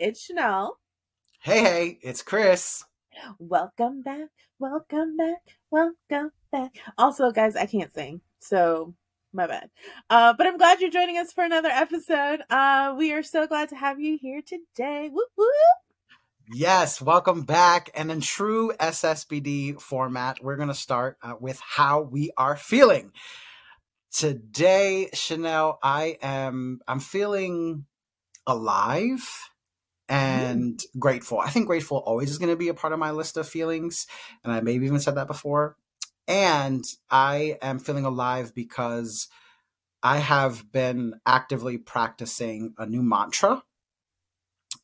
[0.00, 0.70] It's Shanelle.
[1.42, 2.82] Hey, hey, it's Chris.
[3.38, 6.70] Welcome back, welcome back, welcome back.
[6.96, 8.94] Also, guys, I can't sing, so
[9.34, 9.68] my bad.
[10.08, 12.40] Uh, but I'm glad you're joining us for another episode.
[12.48, 15.10] Uh, we are so glad to have you here today.
[15.12, 15.50] Whoop, whoop.
[16.50, 17.90] Yes, welcome back.
[17.94, 23.12] And in true SSBD format, we're going to start uh, with how we are feeling.
[24.10, 27.84] Today, Shanelle, I am I'm feeling
[28.46, 29.49] alive
[30.10, 30.98] and mm.
[30.98, 31.38] grateful.
[31.38, 34.06] I think grateful always is going to be a part of my list of feelings,
[34.44, 35.76] and I maybe even said that before.
[36.28, 39.28] And I am feeling alive because
[40.02, 43.62] I have been actively practicing a new mantra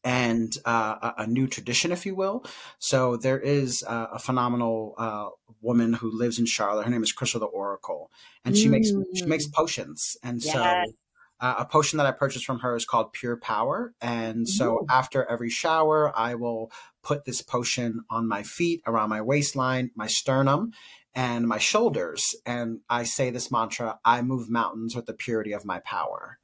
[0.02, 2.45] and uh, a, new tradition, if you will.
[2.79, 5.29] So there is uh, a phenomenal uh,
[5.61, 6.85] woman who lives in Charlotte.
[6.85, 8.11] Her name is Crystal the Oracle,
[8.45, 8.71] and she mm.
[8.71, 9.52] makes she makes mm.
[9.52, 10.16] potions.
[10.23, 10.52] And yes.
[10.52, 10.93] so
[11.40, 13.95] uh, a potion that I purchased from her is called Pure Power.
[14.01, 14.87] And so Ooh.
[14.88, 16.70] after every shower, I will
[17.02, 20.73] put this potion on my feet, around my waistline, my sternum,
[21.15, 22.34] and my shoulders.
[22.45, 26.38] And I say this mantra I move mountains with the purity of my power.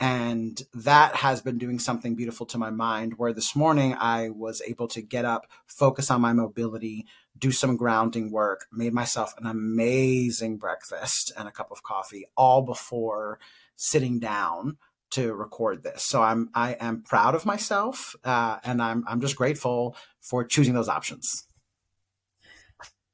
[0.00, 3.14] And that has been doing something beautiful to my mind.
[3.16, 7.76] Where this morning I was able to get up, focus on my mobility, do some
[7.76, 13.40] grounding work, made myself an amazing breakfast and a cup of coffee, all before
[13.78, 14.76] sitting down
[15.12, 16.04] to record this.
[16.04, 20.74] So I'm I am proud of myself, uh, and I'm I'm just grateful for choosing
[20.74, 21.44] those options.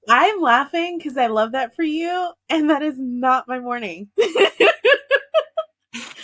[0.08, 4.08] I'm laughing because I love that for you, and that is not my morning.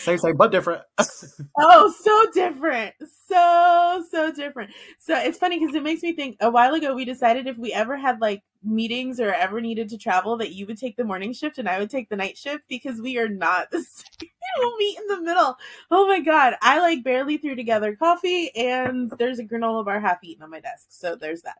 [0.00, 0.82] same, same, but different.
[1.58, 2.94] oh, so different.
[3.28, 4.72] So, so different.
[4.98, 7.72] So it's funny because it makes me think a while ago we decided if we
[7.72, 11.32] ever had like meetings or ever needed to travel that you would take the morning
[11.32, 14.30] shift and I would take the night shift because we are not the same.
[14.58, 15.56] we'll meet in the middle.
[15.90, 16.54] Oh my god.
[16.62, 20.60] I like barely threw together coffee and there's a granola bar half eaten on my
[20.60, 20.86] desk.
[20.90, 21.58] So there's that.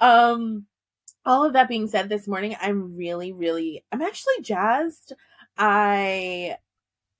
[0.00, 0.66] Um
[1.24, 5.12] all of that being said this morning, I'm really, really I'm actually jazzed.
[5.56, 6.56] I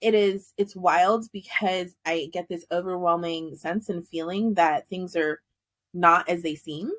[0.01, 5.41] it is it's wild because I get this overwhelming sense and feeling that things are
[5.93, 6.91] not as they seem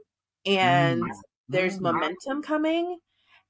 [0.46, 1.10] and mm.
[1.48, 1.82] there's mm.
[1.82, 2.98] momentum coming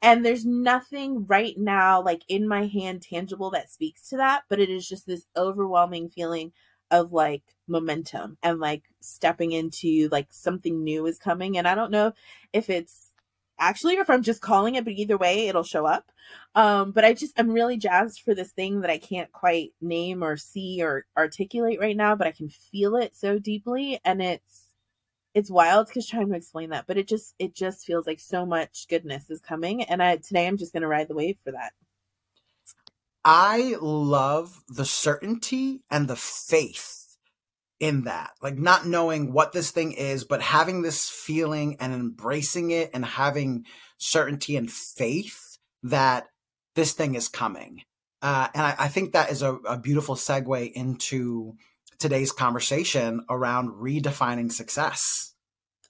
[0.02, 4.60] and there's nothing right now like in my hand tangible that speaks to that but
[4.60, 6.52] it is just this overwhelming feeling
[6.92, 11.92] of like momentum and like stepping into like something new is coming and I don't
[11.92, 12.14] know
[12.54, 13.09] if it's
[13.59, 16.12] actually or if I'm just calling it, but either way, it'll show up.
[16.56, 20.24] Um, but I just, I'm really jazzed for this thing that I can't quite name
[20.24, 24.00] or see or articulate right now, but I can feel it so deeply.
[24.03, 24.68] And it's,
[25.34, 28.46] it's wild because trying to explain that, but it just, it just feels like so
[28.46, 29.84] much goodness is coming.
[29.84, 31.74] And I, today I'm just going to ride the wave for that.
[33.24, 37.09] I love the certainty and the faith
[37.79, 42.72] in that like not knowing what this thing is but having this feeling and embracing
[42.72, 43.66] it and having
[43.97, 46.28] certainty and faith that
[46.75, 47.81] this thing is coming
[48.22, 51.53] uh, and I, I, think that is a, a beautiful segue into
[52.00, 55.34] today's conversation around redefining success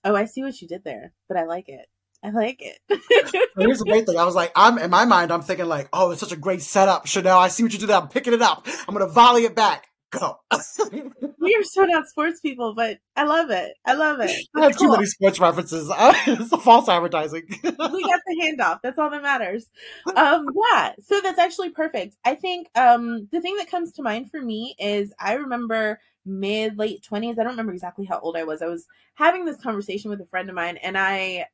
[0.03, 1.87] oh i see what you did there but i like it
[2.21, 2.77] I like it.
[3.57, 4.17] Here's the great thing.
[4.17, 6.61] I was like, I'm in my mind, I'm thinking like, oh, it's such a great
[6.61, 7.37] setup, Shanelle.
[7.37, 7.89] I see what you did.
[7.89, 8.67] I'm picking it up.
[8.85, 10.37] I'm gonna volley it back go.
[11.39, 13.73] we are so not sports people, but I love it.
[13.85, 14.31] I love it.
[14.55, 14.87] I have cool.
[14.87, 15.89] too many sports references.
[16.27, 17.43] it's a false advertising.
[17.63, 18.79] we got the handoff.
[18.81, 19.67] That's all that matters.
[20.15, 20.93] Um, yeah.
[21.01, 22.17] So that's actually perfect.
[22.25, 26.77] I think um, the thing that comes to mind for me is I remember mid
[26.77, 27.33] late 20s.
[27.33, 28.61] I don't remember exactly how old I was.
[28.61, 31.45] I was having this conversation with a friend of mine, and I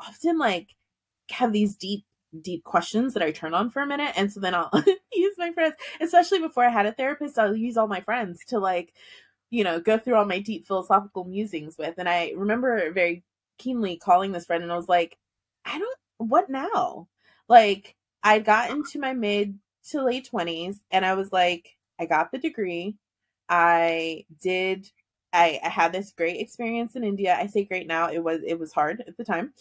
[0.00, 0.74] often like
[1.30, 2.04] have these deep
[2.40, 4.12] deep questions that I turn on for a minute.
[4.16, 4.70] And so then I'll
[5.12, 8.58] use my friends, especially before I had a therapist, I'll use all my friends to
[8.58, 8.92] like,
[9.50, 11.94] you know, go through all my deep philosophical musings with.
[11.98, 13.24] And I remember very
[13.58, 15.16] keenly calling this friend and I was like,
[15.64, 17.08] I don't, what now?
[17.48, 19.58] Like, I'd gotten to my mid
[19.90, 22.96] to late 20s and I was like, I got the degree.
[23.48, 24.90] I did
[25.34, 27.36] I, I had this great experience in India.
[27.36, 28.08] I say great now.
[28.10, 29.52] It was it was hard at the time.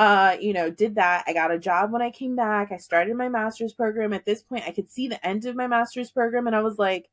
[0.00, 1.24] Uh, you know, did that.
[1.26, 2.72] I got a job when I came back.
[2.72, 4.14] I started my master's program.
[4.14, 6.78] At this point, I could see the end of my master's program and I was
[6.78, 7.10] like,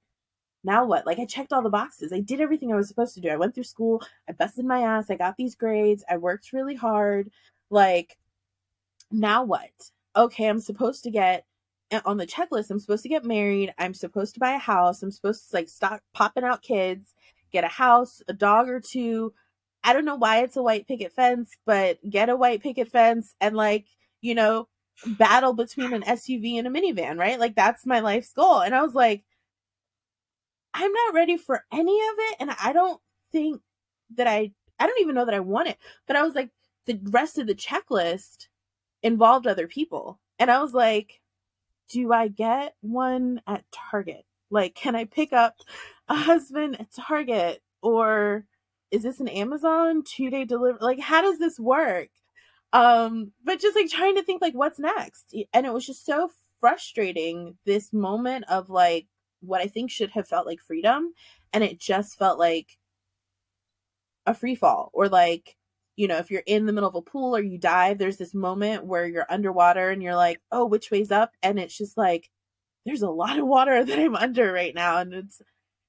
[0.63, 1.05] now what?
[1.05, 2.13] Like I checked all the boxes.
[2.13, 3.27] I did everything I was supposed to do.
[3.27, 4.01] I went through school.
[4.29, 5.09] I busted my ass.
[5.09, 6.05] I got these grades.
[6.09, 7.29] I worked really hard.
[7.69, 8.17] Like
[9.11, 9.69] now what?
[10.15, 11.43] Okay, I'm supposed to get
[11.91, 12.71] eh, on the checklist.
[12.71, 13.73] I'm supposed to get married.
[13.77, 15.03] I'm supposed to buy a house.
[15.03, 17.13] I'm supposed to like stop popping out kids
[17.51, 19.33] get a house, a dog or two.
[19.87, 23.33] I don't know why it's a white picket fence, but get a white picket fence
[23.39, 23.87] and like,
[24.19, 24.67] you know,
[25.05, 27.39] battle between an SUV and a minivan, right?
[27.39, 28.59] Like that's my life's goal.
[28.59, 29.23] And I was like,
[30.73, 32.35] I'm not ready for any of it.
[32.41, 32.99] And I don't
[33.31, 33.61] think
[34.17, 36.49] that I I don't even know that I want it, but I was like
[36.85, 38.47] the rest of the checklist
[39.03, 40.19] involved other people.
[40.37, 41.21] And I was like,
[41.89, 44.25] do I get one at Target?
[44.49, 45.55] Like, can I pick up
[46.09, 48.45] a husband at Target or
[48.91, 50.79] is this an Amazon two day delivery?
[50.81, 52.09] Like, how does this work?
[52.73, 55.33] Um, but just like trying to think like what's next.
[55.53, 56.29] And it was just so
[56.59, 59.07] frustrating this moment of like
[59.41, 61.13] what I think should have felt like freedom.
[61.53, 62.77] And it just felt like
[64.25, 65.55] a free fall or like,
[65.95, 68.33] you know, if you're in the middle of a pool or you dive, there's this
[68.33, 71.31] moment where you're underwater and you're like, oh, which way's up?
[71.41, 72.29] And it's just like,
[72.85, 74.99] there's a lot of water that I'm under right now.
[74.99, 75.41] And it's,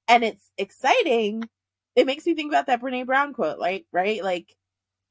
[0.07, 1.43] and it's exciting.
[1.95, 4.23] It makes me think about that Brene Brown quote, like, right?
[4.23, 4.55] Like,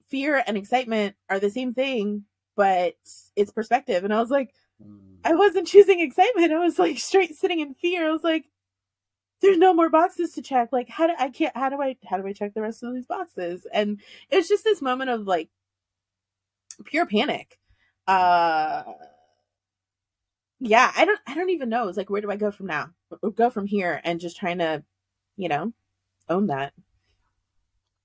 [0.09, 2.25] fear and excitement are the same thing,
[2.57, 2.95] but
[3.37, 4.05] it's perspective.
[4.05, 4.55] And I was like,
[5.25, 6.53] I wasn't choosing excitement.
[6.53, 8.09] I was like straight sitting in fear.
[8.09, 8.47] I was like,
[9.41, 10.71] there's no more boxes to check.
[10.73, 12.95] Like, how do I can't, how do I, how do I check the rest of
[12.95, 13.67] these boxes?
[13.73, 15.51] And it was just this moment of like
[16.85, 17.59] pure panic.
[18.07, 18.85] Uh,
[20.61, 21.89] yeah, I don't, I don't even know.
[21.89, 22.91] It's like, where do I go from now?
[23.35, 24.83] Go from here and just trying to,
[25.37, 25.73] you know,
[26.29, 26.73] own that.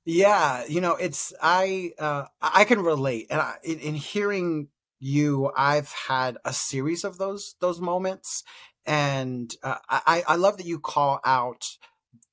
[0.05, 4.67] Yeah, you know, it's I uh I can relate, and I, in, in hearing
[4.99, 8.43] you, I've had a series of those those moments,
[8.85, 11.77] and uh, I I love that you call out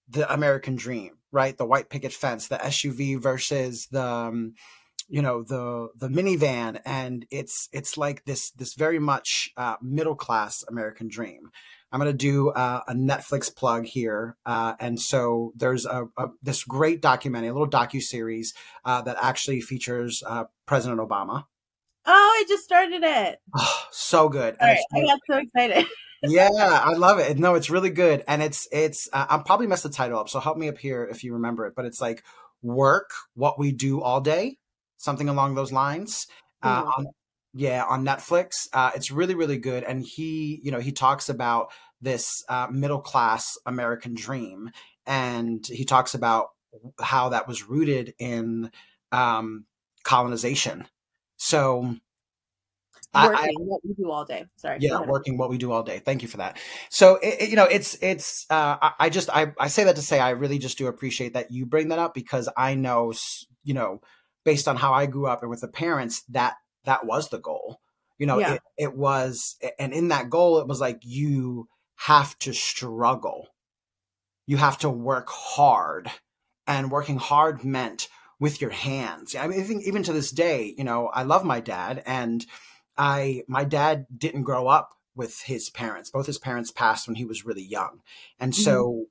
[0.09, 1.57] the American dream, right?
[1.57, 4.55] The white picket fence, the SUV versus the um,
[5.09, 10.17] you know the the minivan, and it's it's like this this very much uh, middle
[10.17, 11.51] class American dream.
[11.93, 16.29] I'm going to do uh, a Netflix plug here, uh, and so there's a, a,
[16.43, 18.55] this great documentary, a little docu series
[18.85, 21.45] uh, that actually features uh, President Obama,
[22.07, 23.39] Oh, I just started it.
[23.55, 24.57] Oh, so good.
[24.61, 25.87] Right, I got so excited.
[26.23, 27.39] yeah, I love it.
[27.39, 29.09] No, it's really good, and it's it's.
[29.13, 31.67] Uh, I'll probably mess the title up, so help me up here if you remember
[31.67, 31.75] it.
[31.77, 32.25] But it's like
[32.63, 34.59] work what we do all day,
[34.97, 36.27] something along those lines.
[36.63, 36.89] Uh, mm-hmm.
[36.89, 37.07] on,
[37.53, 38.69] yeah, on Netflix.
[38.73, 41.71] Uh, it's really really good, and he you know he talks about
[42.01, 44.71] this uh, middle class American dream,
[45.07, 46.49] and he talks about
[47.01, 48.71] how that was rooted in
[49.13, 49.65] um,
[50.05, 50.87] colonization
[51.41, 51.97] so working
[53.15, 54.45] I, what we do all day.
[54.57, 54.77] Sorry.
[54.81, 56.01] Yeah, working what we do all day.
[56.01, 56.59] Thank you for that.
[56.91, 58.45] So it, it, you know, it's it's.
[58.51, 61.33] Uh, I, I just I I say that to say I really just do appreciate
[61.33, 63.15] that you bring that up because I know
[63.65, 64.03] you know
[64.45, 66.57] based on how I grew up and with the parents that
[66.91, 67.81] that was the goal.
[68.19, 68.55] You know, yeah.
[68.55, 73.49] it, it was, and in that goal, it was like you have to struggle.
[74.47, 76.11] You have to work hard,
[76.67, 78.09] and working hard meant
[78.39, 79.35] with your hands.
[79.35, 82.45] I mean, I think even to this day, you know, I love my dad and
[82.97, 86.11] I, my dad didn't grow up with his parents.
[86.11, 88.01] Both his parents passed when he was really young.
[88.39, 89.03] And so mm-hmm.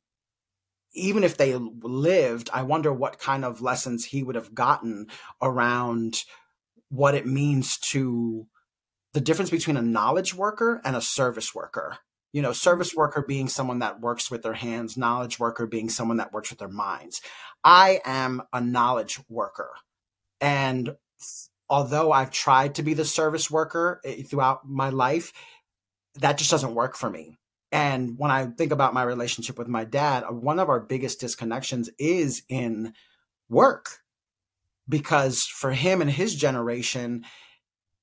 [0.94, 5.08] even if they lived, I wonder what kind of lessons he would have gotten
[5.42, 6.24] around
[6.90, 8.48] what it means to
[9.14, 11.98] the difference between a knowledge worker and a service worker.
[12.32, 13.00] You know service mm-hmm.
[13.00, 16.60] worker being someone that works with their hands knowledge worker being someone that works with
[16.60, 17.22] their minds.
[17.64, 19.72] I am a knowledge worker.
[20.40, 20.96] And
[21.70, 25.34] although i've tried to be the service worker eh, throughout my life
[26.16, 27.38] that just doesn't work for me.
[27.72, 31.22] And when i think about my relationship with my dad uh, one of our biggest
[31.22, 32.94] disconnections is in
[33.50, 34.00] work
[34.90, 37.24] because for him and his generation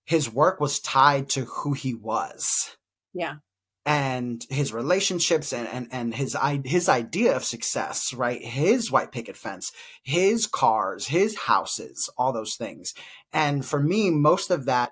[0.04, 2.76] his work was tied to who he was
[3.12, 3.36] yeah
[3.86, 8.44] and his relationships and, and, and his, his idea of success, right?
[8.44, 9.70] His white picket fence,
[10.02, 12.94] his cars, his houses, all those things.
[13.32, 14.90] And for me, most of that,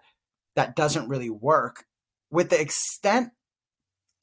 [0.55, 1.85] that doesn't really work
[2.31, 3.31] with the extent,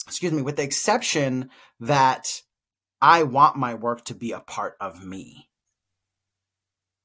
[0.08, 1.50] excuse me, with the exception
[1.82, 2.42] that
[3.02, 5.50] I want my work to be a part of me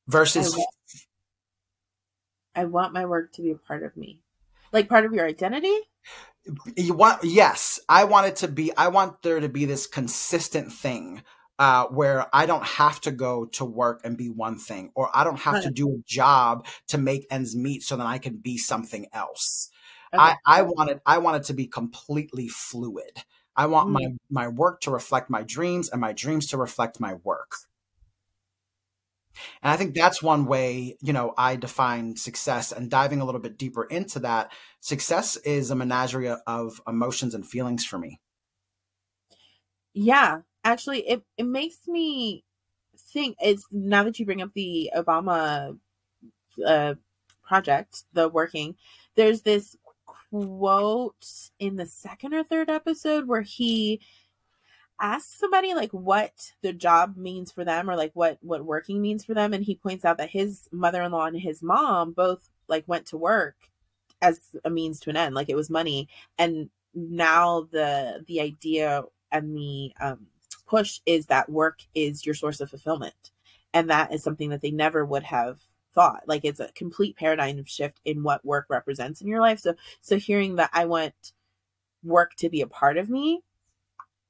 [0.09, 0.55] versus.
[0.55, 0.69] I want,
[2.55, 4.21] I want my work to be a part of me.
[4.73, 5.77] Like part of your identity?
[6.77, 10.73] you want yes i want it to be i want there to be this consistent
[10.73, 11.21] thing
[11.59, 15.25] uh, where I don't have to go to work and be one thing, or I
[15.25, 18.59] don't have to do a job to make ends meet so that I can be
[18.59, 19.71] something else.
[20.13, 20.23] Okay.
[20.23, 21.01] I, I want it.
[21.07, 23.25] I want it to be completely fluid.
[23.57, 23.93] I want mm.
[23.93, 27.53] my my work to reflect my dreams, and my dreams to reflect my work.
[29.63, 33.41] And I think that's one way, you know, I define success and diving a little
[33.41, 34.53] bit deeper into that.
[34.81, 38.21] Success is a menagerie of emotions and feelings for me.
[39.95, 42.45] Yeah, actually it it makes me
[43.13, 45.79] think it's now that you bring up the Obama
[46.67, 46.95] uh
[47.47, 48.75] project, the working,
[49.15, 51.15] there's this quote
[51.59, 54.01] in the second or third episode where he
[55.01, 59.25] ask somebody like what the job means for them or like what what working means
[59.25, 63.07] for them and he points out that his mother-in-law and his mom both like went
[63.07, 63.57] to work
[64.23, 66.09] as a means to an end like it was money.
[66.39, 70.27] And now the the idea and the um
[70.67, 73.31] push is that work is your source of fulfillment.
[73.75, 75.59] And that is something that they never would have
[75.95, 76.23] thought.
[76.27, 79.61] Like it's a complete paradigm shift in what work represents in your life.
[79.61, 81.15] So so hearing that i want
[82.05, 83.43] work to be a part of me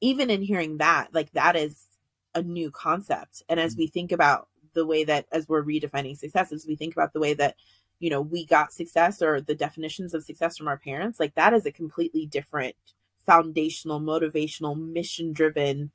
[0.01, 1.87] even in hearing that like that is
[2.35, 3.43] a new concept.
[3.49, 3.83] And as mm-hmm.
[3.83, 7.21] we think about the way that as we're redefining success as we think about the
[7.21, 7.57] way that
[7.99, 11.55] you know we got success or the definitions of success from our parents like that
[11.55, 12.77] is a completely different
[13.25, 15.91] foundational motivational mission driven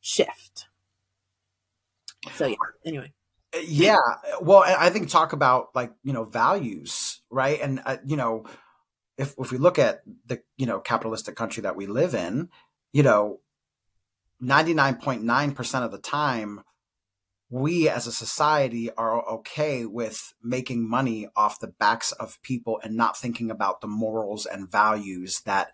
[0.00, 0.66] shift.
[2.34, 2.56] So yeah
[2.86, 3.12] anyway.
[3.62, 3.98] Yeah
[4.40, 7.60] well i think talk about like you know values right?
[7.60, 8.44] And uh, you know
[9.18, 12.50] if if we look at the you know capitalistic country that we live in
[12.92, 13.40] you know
[14.42, 16.62] 99.9% of the time
[17.48, 22.96] we as a society are okay with making money off the backs of people and
[22.96, 25.72] not thinking about the morals and values that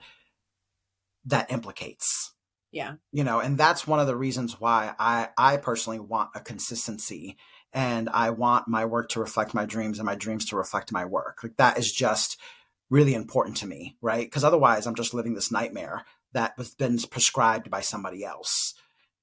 [1.24, 2.34] that implicates
[2.72, 6.40] yeah you know and that's one of the reasons why i i personally want a
[6.40, 7.36] consistency
[7.72, 11.04] and I want my work to reflect my dreams and my dreams to reflect my
[11.04, 11.38] work.
[11.42, 12.38] Like that is just
[12.90, 14.24] really important to me, right?
[14.24, 18.74] Because otherwise I'm just living this nightmare that was been prescribed by somebody else.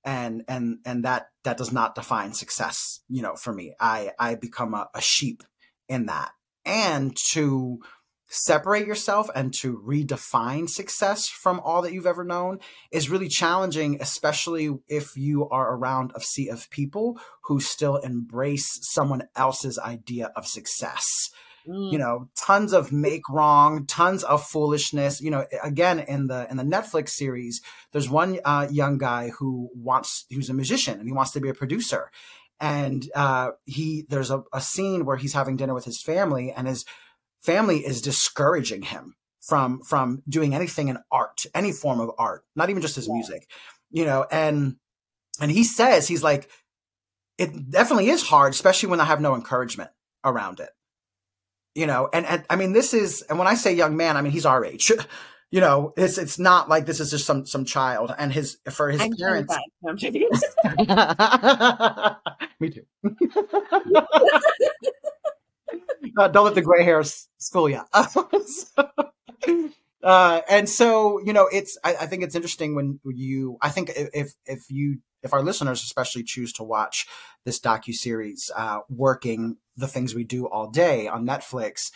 [0.04, 3.74] And and and that that does not define success, you know, for me.
[3.80, 5.44] I I become a, a sheep
[5.90, 6.32] in that.
[6.64, 7.80] And to
[8.28, 12.60] separate yourself and to redefine success from all that you've ever known
[12.92, 18.80] is really challenging, especially if you are around a sea of people who still embrace
[18.82, 21.30] someone else's idea of success.
[21.68, 21.92] Mm.
[21.92, 25.22] You know, tons of make wrong, tons of foolishness.
[25.22, 29.70] You know, again in the in the Netflix series, there's one uh, young guy who
[29.76, 32.12] wants who's a musician and he wants to be a producer,
[32.60, 36.68] and uh, he there's a, a scene where he's having dinner with his family and
[36.68, 36.86] his
[37.42, 42.70] family is discouraging him from from doing anything in art, any form of art, not
[42.70, 43.48] even just his music,
[43.92, 44.26] you know.
[44.32, 44.78] And
[45.40, 46.50] and he says he's like,
[47.38, 49.92] it definitely is hard, especially when I have no encouragement
[50.24, 50.70] around it,
[51.76, 52.10] you know.
[52.12, 54.46] And and I mean, this is and when I say young man, I mean he's
[54.46, 54.92] our age.
[55.52, 58.90] you know, it's it's not like this is just some some child and his for
[58.90, 59.56] his I'm parents.
[62.60, 62.86] Me too.
[66.18, 67.82] uh, don't let the gray hairs fool you.
[70.04, 73.92] uh, and so, you know, it's, I, I, think it's interesting when you, I think
[73.96, 77.08] if, if you, if our listeners especially choose to watch
[77.44, 81.92] this docu series, uh, working the things we do all day on Netflix,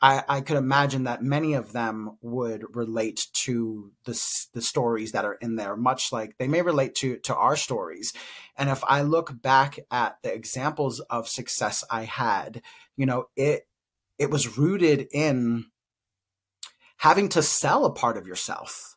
[0.00, 4.12] I, I could imagine that many of them would relate to the,
[4.54, 8.12] the stories that are in there, much like they may relate to, to our stories.
[8.56, 12.62] And if I look back at the examples of success I had,
[12.96, 13.66] you know, it,
[14.18, 15.66] it was rooted in
[16.98, 18.94] having to sell a part of yourself.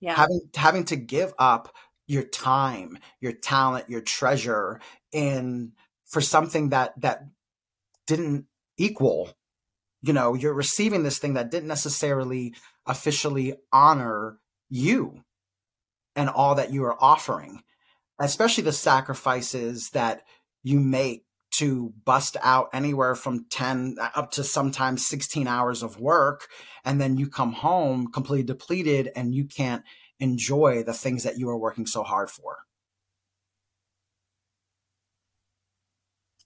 [0.00, 0.14] Yeah.
[0.14, 1.74] Having, having to give up
[2.08, 4.80] your time, your talent, your treasure
[5.12, 5.72] in
[6.06, 7.24] for something that, that
[8.06, 8.46] didn't
[8.78, 9.30] equal
[10.02, 12.54] you know you're receiving this thing that didn't necessarily
[12.86, 14.38] officially honor
[14.70, 15.22] you
[16.16, 17.62] and all that you are offering
[18.20, 20.22] especially the sacrifices that
[20.62, 26.46] you make to bust out anywhere from 10 up to sometimes 16 hours of work
[26.84, 29.82] and then you come home completely depleted and you can't
[30.20, 32.58] enjoy the things that you are working so hard for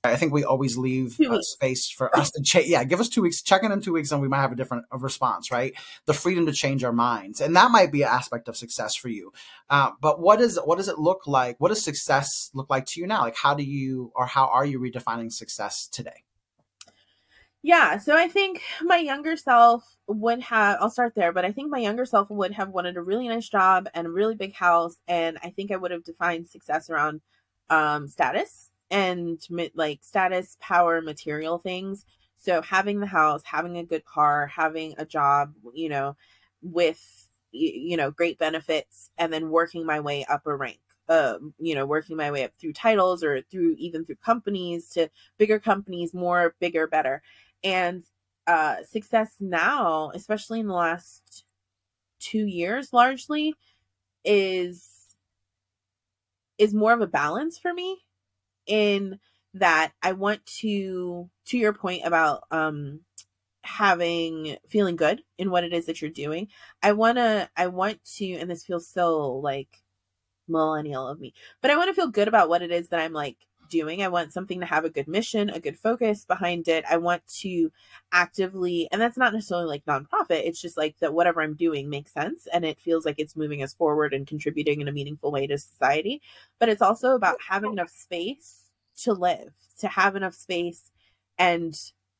[0.05, 2.67] I think we always leave space for us to change.
[2.67, 4.57] Yeah, give us two weeks, check in in two weeks, and we might have a
[4.57, 5.75] different response, right?
[6.07, 9.09] The freedom to change our minds, and that might be an aspect of success for
[9.09, 9.33] you.
[9.71, 11.57] Uh, but what is what does it look like?
[11.61, 13.21] What does success look like to you now?
[13.21, 16.25] Like, how do you or how are you redefining success today?
[17.64, 21.71] Yeah, so I think my younger self would have, I'll start there, but I think
[21.71, 24.97] my younger self would have wanted a really nice job and a really big house.
[25.07, 27.21] And I think I would have defined success around
[27.71, 29.40] um, status and
[29.75, 32.04] like status, power, material things.
[32.37, 36.16] So having the house, having a good car, having a job, you know,
[36.62, 40.78] with you know great benefits, and then working my way up a rank.
[41.09, 45.09] Um, you know, working my way up through titles or through even through companies to
[45.38, 47.23] bigger companies, more, bigger, better.
[47.64, 48.02] And
[48.47, 51.45] uh, success now, especially in the last
[52.19, 53.54] two years, largely
[54.25, 54.88] is
[56.59, 57.99] is more of a balance for me
[58.66, 59.19] in
[59.54, 63.00] that I want to to your point about um
[63.64, 66.49] having feeling good in what it is that you're doing.
[66.83, 69.69] I want to I want to and this feels so like
[70.49, 71.35] millennial of me.
[71.62, 73.38] But I want to feel good about what it is that I'm like
[73.73, 74.02] doing.
[74.02, 76.85] I want something to have a good mission, a good focus behind it.
[76.88, 77.73] I want to
[78.12, 80.47] actively and that's not necessarily like nonprofit.
[80.47, 83.62] It's just like that whatever I'm doing makes sense and it feels like it's moving
[83.62, 86.23] us forward and contributing in a meaningful way to society.
[86.61, 88.64] But it's also about having enough space
[88.99, 90.91] to live, to have enough space
[91.38, 91.75] and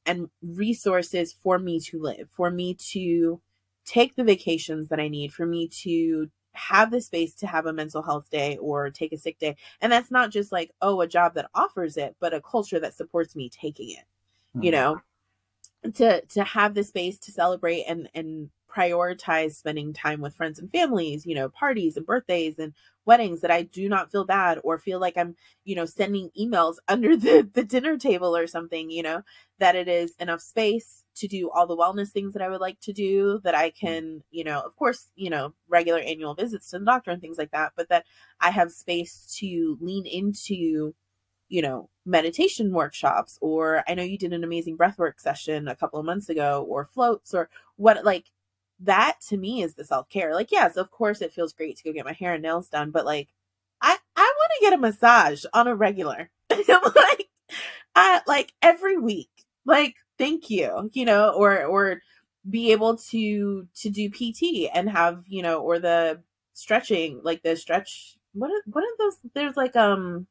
[0.07, 3.41] and resources for me to live, for me to
[3.85, 7.73] take the vacations that I need, for me to have the space to have a
[7.73, 9.57] mental health day or take a sick day.
[9.81, 12.95] And that's not just like, oh, a job that offers it, but a culture that
[12.95, 14.05] supports me taking it.
[14.57, 14.63] Mm-hmm.
[14.63, 14.77] You hmm.
[14.77, 15.01] know,
[15.95, 20.71] to to have the space to celebrate and and prioritize spending time with friends and
[20.71, 22.73] families, you know, parties and birthdays and
[23.05, 26.77] weddings that I do not feel bad or feel like I'm, you know, sending emails
[26.89, 29.23] under the, the dinner table or something, you know,
[29.59, 32.81] that it is enough space to do all the wellness things that I would like
[32.81, 33.87] to do, that I mm-hmm.
[33.87, 37.39] can, you know, of course, you know, regular annual visits to the doctor and things
[37.39, 38.05] like that, but that
[38.41, 40.95] I have space to lean into,
[41.49, 46.01] you know, meditation workshops or I know you did an amazing breathwork session a couple
[46.01, 48.27] of months ago or floats or what like
[48.81, 50.35] that to me is the self-care.
[50.35, 52.91] Like, yes, of course it feels great to go get my hair and nails done,
[52.91, 53.29] but like
[53.81, 56.31] I I want to get a massage on a regular.
[56.51, 57.29] like
[57.95, 59.31] I like every week.
[59.65, 62.03] Like, thank you, you know, or or
[62.49, 66.23] be able to to do PT and have, you know, or the
[66.55, 70.27] stretching, like the stretch what are, what are those there's like um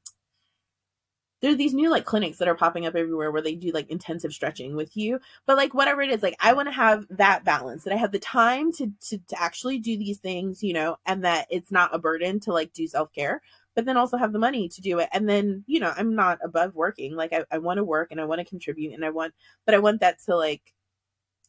[1.41, 3.89] there are these new like clinics that are popping up everywhere where they do like
[3.89, 7.43] intensive stretching with you but like whatever it is like i want to have that
[7.43, 10.97] balance that i have the time to, to to actually do these things you know
[11.05, 13.41] and that it's not a burden to like do self-care
[13.75, 15.09] but then also have the money to do it.
[15.13, 17.15] And then you know i'm not above working.
[17.15, 19.33] Like i, I want to work and i want to contribute and i want
[19.65, 20.61] but i want that to like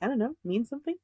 [0.00, 0.96] i don't know mean something.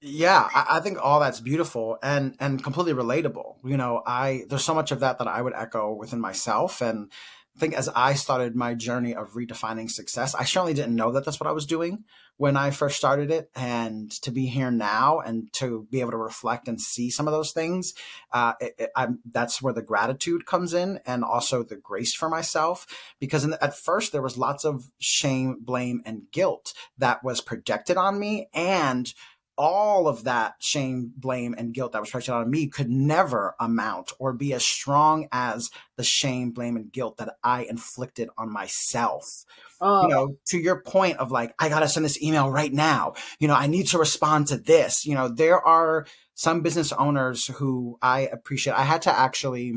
[0.00, 3.56] Yeah I, I, think all that's beautiful and and completely relatable.
[3.64, 6.80] You know i there's so much of that that i would echo within myself.
[6.80, 7.10] And
[7.56, 11.24] I think as I started my journey of redefining success, I certainly didn't know that
[11.24, 12.04] that's what I was doing
[12.36, 13.50] when I first started it.
[13.54, 17.32] And to be here now and to be able to reflect and see some of
[17.32, 17.94] those things,
[18.32, 18.90] uh, it, it,
[19.30, 22.86] that's where the gratitude comes in and also the grace for myself.
[23.18, 27.96] Because the, at first there was lots of shame, blame, and guilt that was projected
[27.96, 28.48] on me.
[28.52, 29.12] And
[29.58, 34.12] all of that shame, blame, and guilt that was projected on me could never amount
[34.18, 39.46] or be as strong as the shame, blame, and guilt that I inflicted on myself.
[39.80, 40.02] Oh.
[40.02, 43.14] You know, to your point of like, I gotta send this email right now.
[43.38, 45.06] You know, I need to respond to this.
[45.06, 48.74] You know, there are some business owners who I appreciate.
[48.74, 49.74] I had to actually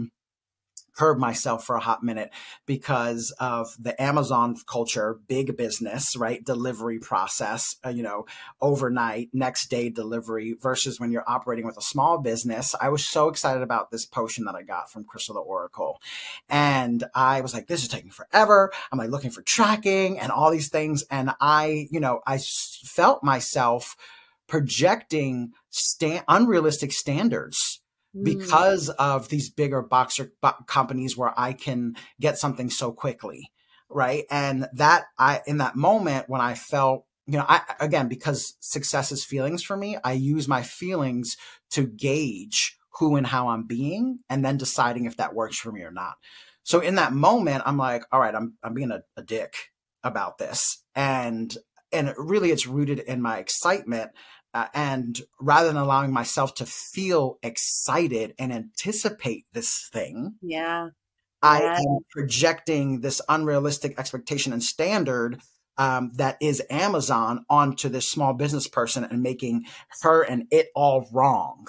[0.96, 2.32] curb myself for a hot minute
[2.66, 6.44] because of the Amazon culture, big business, right?
[6.44, 8.26] Delivery process, uh, you know,
[8.62, 12.76] overnight, next day delivery versus when you're operating with a small business.
[12.80, 16.02] I was so excited about this potion that I got from Crystal the Oracle.
[16.50, 18.72] And I was like, this is taking forever.
[18.92, 21.04] I'm like looking for tracking and all these things.
[21.10, 23.96] And I, you know, I felt myself
[24.48, 27.82] projecting sta- unrealistic standards
[28.16, 28.24] Mm.
[28.24, 30.34] because of these bigger boxer
[30.66, 33.52] companies where I can get something so quickly.
[33.88, 34.26] Right.
[34.32, 39.12] And that I, in that moment when I felt, you know, I, again, because success
[39.12, 41.38] is feelings for me, I use my feelings
[41.72, 45.82] to gauge who and how I'm being and then deciding if that works for me
[45.82, 46.16] or not.
[46.64, 49.54] So in that moment, I'm like, all right, I'm, I'm being a, a dick
[50.04, 50.84] about this.
[50.96, 51.56] And,
[51.92, 54.12] and really it's rooted in my excitement
[54.54, 60.90] uh, and rather than allowing myself to feel excited and anticipate this thing, yeah,
[61.42, 61.78] I yeah.
[61.78, 65.40] am projecting this unrealistic expectation and standard
[65.78, 69.66] um, that is Amazon onto this small business person and making
[70.02, 71.68] her and it all wrong,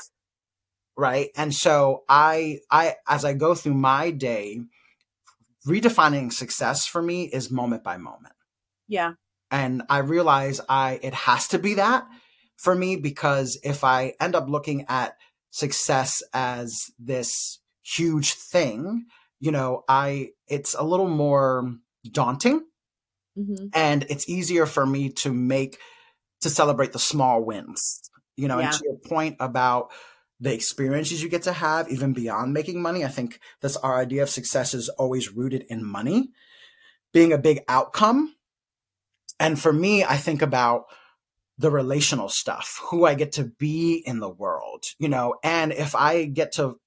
[0.96, 1.28] right?
[1.36, 4.60] And so I, I, as I go through my day,
[5.66, 8.34] redefining success for me is moment by moment.
[8.88, 9.12] Yeah.
[9.52, 12.06] And I realize I it has to be that
[12.60, 15.16] for me because if I end up looking at
[15.48, 19.06] success as this huge thing,
[19.40, 21.74] you know, I it's a little more
[22.12, 22.66] daunting.
[23.38, 23.68] Mm-hmm.
[23.72, 25.78] And it's easier for me to make
[26.42, 28.02] to celebrate the small wins.
[28.36, 28.66] You know, yeah.
[28.66, 29.90] and to your point about
[30.38, 33.04] the experiences you get to have, even beyond making money.
[33.04, 36.28] I think that's our idea of success is always rooted in money
[37.12, 38.34] being a big outcome.
[39.38, 40.84] And for me, I think about
[41.60, 45.94] the relational stuff, who I get to be in the world, you know, and if
[45.94, 46.80] I get to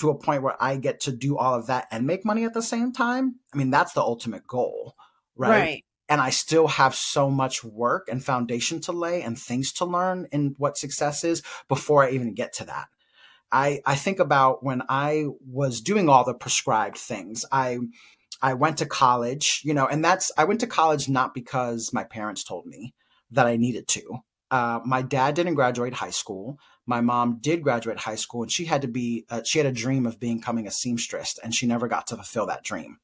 [0.00, 2.54] to a point where I get to do all of that and make money at
[2.54, 4.94] the same time, I mean that's the ultimate goal,
[5.34, 5.50] right?
[5.50, 5.84] Right.
[6.10, 10.28] and I still have so much work and foundation to lay and things to learn
[10.30, 12.88] in what success is before I even get to that.
[13.50, 17.46] I, I think about when I was doing all the prescribed things.
[17.50, 17.78] I
[18.42, 22.04] I went to college, you know, and that's I went to college not because my
[22.04, 22.94] parents told me
[23.30, 24.18] that I needed to.
[24.50, 26.58] Uh, my dad didn't graduate high school.
[26.86, 29.72] My mom did graduate high school, and she had to be uh, she had a
[29.72, 32.98] dream of becoming a seamstress, and she never got to fulfill that dream.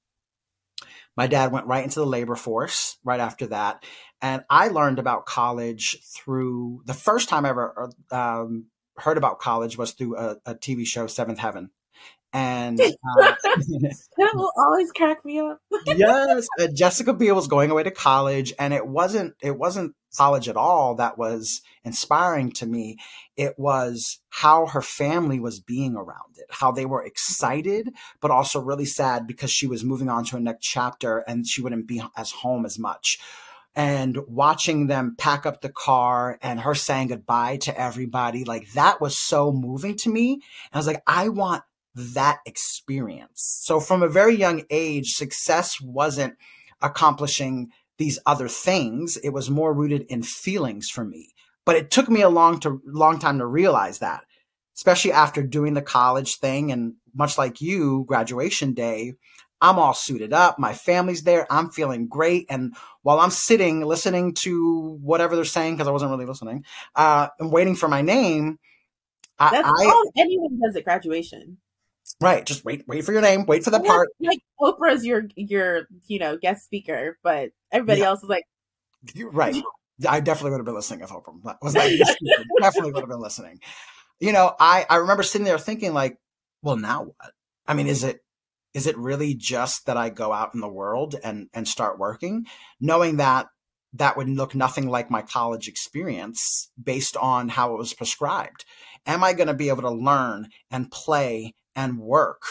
[1.16, 3.84] My dad went right into the labor force right after that,
[4.22, 9.76] and I learned about college through the first time I ever um, heard about college
[9.76, 11.70] was through a, a TV show, Seventh Heaven
[12.34, 12.84] and uh,
[13.44, 15.60] that will always crack me up.
[15.86, 20.48] yes, uh, Jessica Biel was going away to college, and it wasn't it wasn't college
[20.48, 22.96] at all that was inspiring to me.
[23.36, 28.60] It was how her family was being around it, how they were excited, but also
[28.60, 32.02] really sad because she was moving on to a next chapter and she wouldn't be
[32.16, 33.18] as home as much
[33.76, 39.00] and watching them pack up the car and her saying goodbye to everybody like that
[39.00, 40.42] was so moving to me and
[40.74, 43.60] i was like i want that experience.
[43.62, 46.34] So from a very young age, success wasn't
[46.82, 49.16] accomplishing these other things.
[49.18, 51.30] It was more rooted in feelings for me.
[51.64, 54.24] But it took me a long to long time to realize that,
[54.76, 59.14] especially after doing the college thing and much like you, graduation day,
[59.60, 60.58] I'm all suited up.
[60.58, 61.46] My family's there.
[61.50, 62.46] I'm feeling great.
[62.50, 67.28] And while I'm sitting listening to whatever they're saying, because I wasn't really listening, uh,
[67.38, 68.58] and waiting for my name,
[69.38, 71.58] That's I, all anyone does at graduation.
[72.20, 72.44] Right.
[72.44, 74.08] Just wait, wait for your name, wait for the part.
[74.20, 78.06] Like Oprah's your your you know guest speaker, but everybody yeah.
[78.08, 78.44] else is like,
[79.14, 79.62] You're right.
[80.08, 81.92] I definitely would have been listening if Oprah was like,
[82.60, 83.60] definitely would have been listening.
[84.20, 86.18] You know, I I remember sitting there thinking like,
[86.62, 87.32] well, now what?
[87.66, 88.20] I mean, is it
[88.74, 92.46] is it really just that I go out in the world and and start working,
[92.80, 93.46] knowing that
[93.94, 98.64] that would look nothing like my college experience based on how it was prescribed?
[99.06, 102.42] Am I going to be able to learn and play and work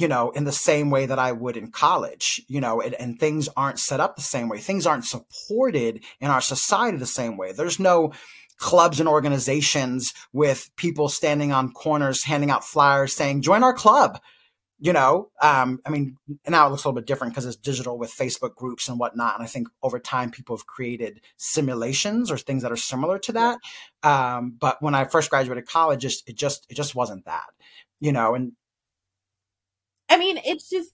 [0.00, 3.20] you know, in the same way that I would in college, you know, and, and,
[3.20, 4.56] things aren't set up the same way.
[4.56, 7.52] Things aren't supported in our society the same way.
[7.52, 8.14] There's no
[8.56, 14.18] clubs and organizations with people standing on corners handing out flyers saying, join our club.
[14.82, 16.16] You know, um, I mean,
[16.48, 19.34] now it looks a little bit different because it's digital with Facebook groups and whatnot.
[19.34, 23.32] And I think over time, people have created simulations or things that are similar to
[23.32, 23.58] that.
[24.02, 27.44] Um, but when I first graduated college, just, it just, it just wasn't that
[28.00, 28.52] you know, and
[30.08, 30.92] I mean, it's just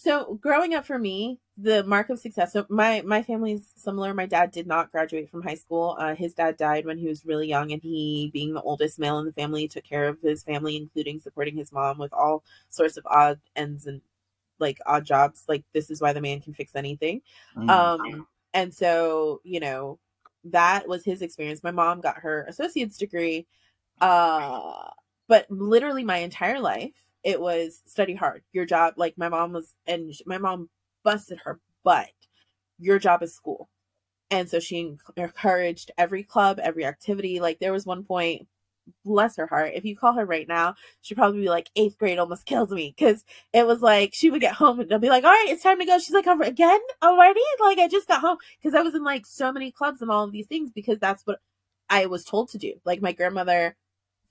[0.00, 2.52] so growing up for me, the mark of success.
[2.52, 4.12] So my my family's similar.
[4.12, 5.96] My dad did not graduate from high school.
[5.98, 9.18] Uh, his dad died when he was really young, and he, being the oldest male
[9.18, 12.96] in the family, took care of his family, including supporting his mom with all sorts
[12.96, 14.00] of odd ends and
[14.58, 15.44] like odd jobs.
[15.48, 17.22] Like this is why the man can fix anything.
[17.56, 17.70] Mm-hmm.
[17.70, 19.98] Um, and so you know
[20.44, 21.62] that was his experience.
[21.62, 23.46] My mom got her associate's degree.
[24.00, 24.90] Uh,
[25.28, 26.92] but literally my entire life,
[27.24, 28.42] it was study hard.
[28.52, 30.68] Your job, like my mom was, and my mom
[31.04, 32.10] busted her butt.
[32.78, 33.68] Your job is school.
[34.30, 37.40] And so she encouraged every club, every activity.
[37.40, 38.46] Like there was one point,
[39.04, 39.72] bless her heart.
[39.74, 42.94] If you call her right now, she'd probably be like, eighth grade almost kills me.
[42.98, 45.62] Cause it was like, she would get home and they'll be like, all right, it's
[45.62, 45.98] time to go.
[45.98, 47.40] She's like, again already?
[47.60, 48.38] Like I just got home.
[48.62, 51.22] Cause I was in like so many clubs and all of these things because that's
[51.26, 51.40] what
[51.88, 52.74] I was told to do.
[52.84, 53.76] Like my grandmother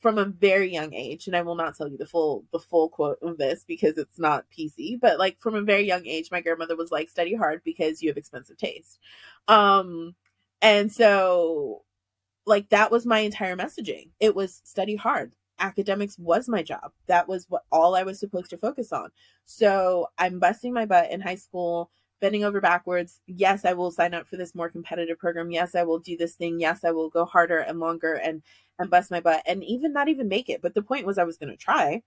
[0.06, 2.90] from a very young age and i will not tell you the full the full
[2.90, 6.42] quote of this because it's not pc but like from a very young age my
[6.42, 9.00] grandmother was like study hard because you have expensive taste.
[9.48, 10.14] Um
[10.62, 11.84] and so
[12.46, 14.10] like that was my entire messaging.
[14.20, 15.34] It was study hard.
[15.58, 16.92] Academics was my job.
[17.08, 19.10] That was what all i was supposed to focus on.
[19.46, 21.90] So i'm busting my butt in high school
[22.22, 23.20] bending over backwards.
[23.28, 25.52] Yes, I will sign up for this more competitive program.
[25.52, 26.60] Yes, I will do this thing.
[26.60, 28.42] Yes, I will go harder and longer and
[28.78, 30.62] and bust my butt and even not even make it.
[30.62, 32.02] But the point was I was going to try.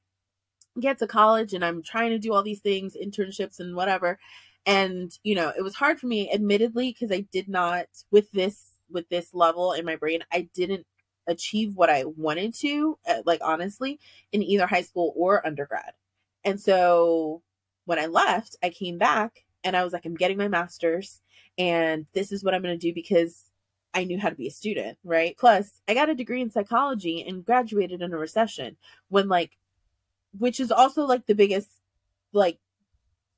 [0.79, 4.19] Get to college and I'm trying to do all these things, internships and whatever.
[4.67, 8.73] And, you know, it was hard for me admittedly because I did not with this
[8.91, 10.87] with this level in my brain, I didn't
[11.27, 14.01] achieve what I wanted to, uh, like honestly,
[14.33, 15.93] in either high school or undergrad.
[16.45, 17.43] And so
[17.85, 21.21] when I left, I came back and I was like, I'm getting my master's
[21.59, 23.45] and this is what I'm going to do because
[23.93, 25.37] I knew how to be a student, right?
[25.37, 28.77] Plus, I got a degree in psychology and graduated in a recession
[29.09, 29.59] when, like,
[30.39, 31.69] which is also like the biggest,
[32.33, 32.59] like,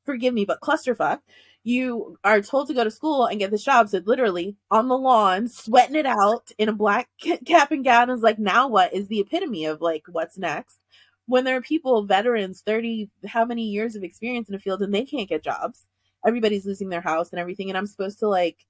[0.04, 1.20] forgive me, but clusterfuck.
[1.62, 3.88] You are told to go to school and get this job.
[3.88, 7.08] So, literally on the lawn, sweating it out in a black
[7.46, 10.78] cap and gown is like, now what is the epitome of like, what's next?
[11.26, 14.92] When there are people, veterans, 30, how many years of experience in a field, and
[14.92, 15.86] they can't get jobs
[16.26, 18.66] everybody's losing their house and everything and i'm supposed to like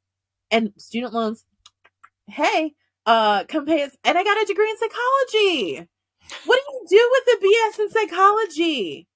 [0.51, 1.45] and student loans
[2.29, 2.75] hey
[3.07, 5.89] uh come pay us and i got a degree in psychology.
[6.45, 9.09] What do you do with the bs in psychology?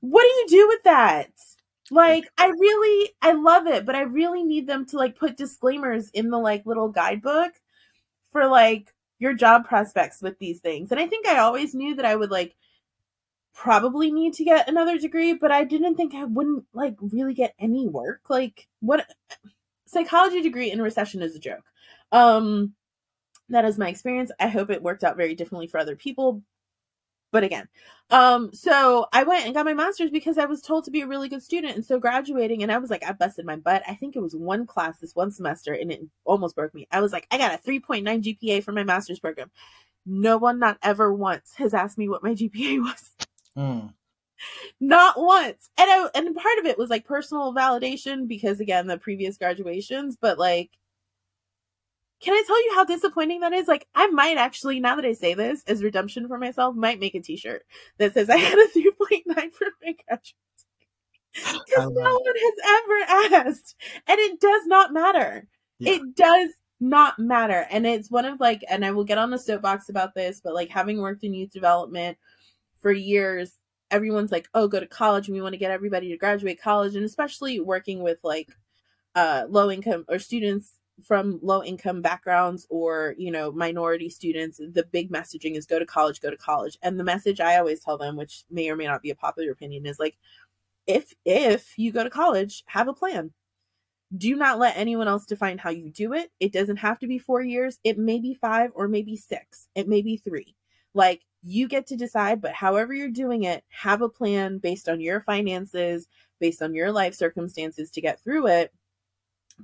[0.00, 1.30] What do you do with that?
[1.90, 6.10] Like i really i love it but i really need them to like put disclaimers
[6.10, 7.52] in the like little guidebook
[8.32, 12.04] for like your job prospects with these things and i think i always knew that
[12.04, 12.56] i would like
[13.56, 17.54] probably need to get another degree but i didn't think i wouldn't like really get
[17.58, 18.20] any work.
[18.28, 19.10] Like what
[19.86, 21.64] psychology degree in recession is a joke.
[22.12, 22.74] Um
[23.48, 24.30] that is my experience.
[24.38, 26.42] I hope it worked out very differently for other people.
[27.32, 27.66] But again
[28.10, 31.06] um so i went and got my master's because i was told to be a
[31.06, 31.76] really good student.
[31.76, 33.82] And so graduating and i was like i busted my butt.
[33.88, 36.86] I think it was one class this one semester and it almost broke me.
[36.92, 39.50] I was like i got a 3.9 gpa for my master's program.
[40.04, 43.15] No one not ever once has asked me what my gpa was
[43.56, 43.92] mm.
[44.80, 48.98] not once and I, and part of it was like personal validation because again the
[48.98, 50.70] previous graduations but like
[52.20, 53.68] can I tell you how disappointing that is?
[53.68, 57.14] Like, I might actually, now that I say this as redemption for myself, might make
[57.14, 57.64] a t-shirt
[57.98, 60.34] that says I had a 3.9 for my graduate.
[61.34, 63.76] Because no one has ever asked.
[64.06, 65.46] And it does not matter.
[65.78, 65.92] Yeah.
[65.92, 67.66] It does not matter.
[67.70, 70.54] And it's one of like, and I will get on a soapbox about this, but
[70.54, 72.16] like having worked in youth development
[72.86, 73.50] for years,
[73.90, 76.94] everyone's like, oh, go to college and we want to get everybody to graduate college.
[76.94, 78.52] And especially working with like
[79.16, 84.86] uh low income or students from low income backgrounds or you know minority students the
[84.92, 86.78] big messaging is go to college go to college.
[86.80, 89.50] And the message i always tell them which may or may not be a popular
[89.50, 90.16] opinion is like
[90.86, 93.32] if if you go to college have a plan.
[94.16, 96.30] Do not let anyone else define how you do it.
[96.38, 97.80] It doesn't have to be 4 years.
[97.82, 100.54] It may be 5 or maybe 6 it may be 3
[100.96, 105.00] like you get to decide but however you're doing it have a plan based on
[105.00, 106.08] your finances
[106.40, 108.72] based on your life circumstances to get through it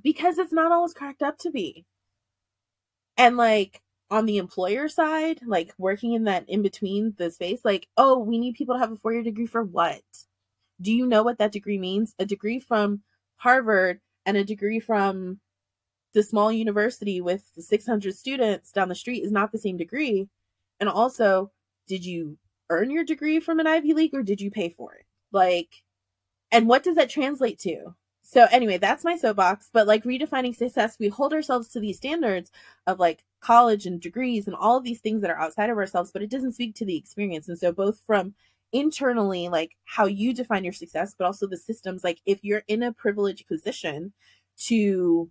[0.01, 1.85] because it's not always cracked up to be.
[3.17, 7.87] And like on the employer side, like working in that in between the space, like,
[7.97, 10.01] oh, we need people to have a four year degree for what?
[10.81, 12.15] Do you know what that degree means?
[12.19, 13.01] A degree from
[13.37, 15.39] Harvard and a degree from
[16.13, 20.27] the small university with 600 students down the street is not the same degree.
[20.79, 21.51] And also,
[21.87, 22.37] did you
[22.69, 25.05] earn your degree from an Ivy League or did you pay for it?
[25.31, 25.83] Like,
[26.51, 27.95] and what does that translate to?
[28.23, 29.69] So anyway, that's my soapbox.
[29.71, 32.51] But like redefining success, we hold ourselves to these standards
[32.87, 36.11] of like college and degrees and all of these things that are outside of ourselves,
[36.11, 37.49] but it doesn't speak to the experience.
[37.49, 38.33] And so both from
[38.71, 42.81] internally, like how you define your success, but also the systems, like if you're in
[42.81, 44.13] a privileged position
[44.67, 45.29] to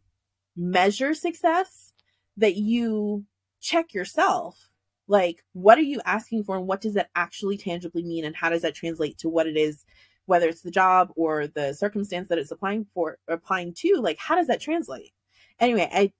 [0.57, 1.93] measure success,
[2.37, 3.25] that you
[3.61, 4.72] check yourself
[5.13, 8.25] like what are you asking for and what does that actually tangibly mean?
[8.25, 9.85] And how does that translate to what it is
[10.25, 14.01] whether it's the job or the circumstance that it's applying for applying to?
[14.01, 15.13] Like how does that translate?
[15.61, 16.13] Anyway i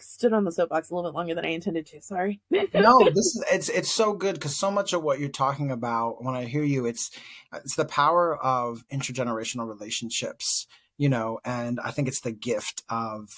[0.00, 2.00] stood on the soapbox a little bit longer than i intended to.
[2.00, 2.40] Sorry.
[2.74, 6.24] No this is it's it's so good because so much of what you're talking about
[6.24, 7.10] when i hear you it's
[7.52, 13.28] it's the power of intergenerational relationships you know and i think it's the gift of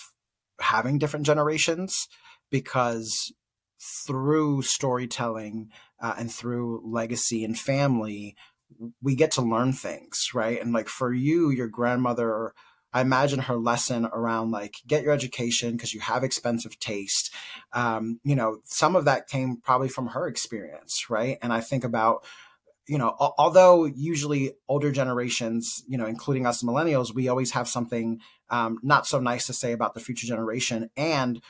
[0.61, 2.07] having different generations
[2.51, 3.33] because
[3.81, 8.37] through storytelling uh, and through legacy and family
[9.03, 10.61] we get to learn things, right?
[10.61, 12.55] And like for you, your grandmother,
[12.93, 17.33] I imagine her lesson around like get your education because you have expensive taste.
[17.73, 21.39] Um, you know, some of that came probably from her experience, right?
[21.43, 22.25] And I think about
[22.89, 28.19] you know, although usually older generations, you know, including us millennials, we always have something
[28.49, 31.41] um, not so nice to say about the future generation, and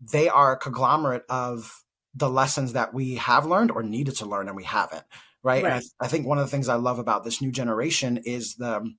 [0.00, 1.84] they are a conglomerate of
[2.14, 5.04] the lessons that we have learned or needed to learn and we haven't
[5.42, 5.64] right?
[5.64, 5.82] right.
[6.00, 8.90] I, I, think one of the things I love about this new generation is the,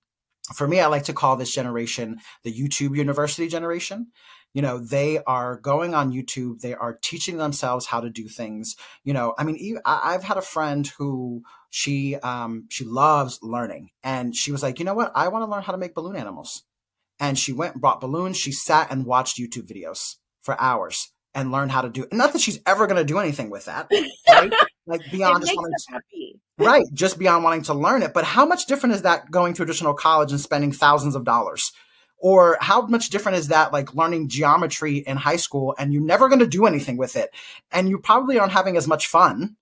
[0.55, 4.07] for me, I like to call this generation the YouTube University generation.
[4.53, 8.75] You know, they are going on YouTube, they are teaching themselves how to do things.
[9.03, 14.35] You know, I mean, I've had a friend who she um, she loves learning, and
[14.35, 16.63] she was like, you know what, I want to learn how to make balloon animals.
[17.19, 18.37] And she went and brought balloons.
[18.37, 20.15] She sat and watched YouTube videos
[20.49, 22.07] for hours and learn how to do.
[22.11, 23.87] Not that she's ever going to do anything with that,
[24.29, 24.53] right?
[24.89, 26.39] like beyond just wanting to, happy.
[26.57, 29.63] right just beyond wanting to learn it but how much different is that going to
[29.63, 31.71] additional college and spending thousands of dollars
[32.17, 36.27] or how much different is that like learning geometry in high school and you're never
[36.27, 37.29] going to do anything with it
[37.71, 39.55] and you probably aren't having as much fun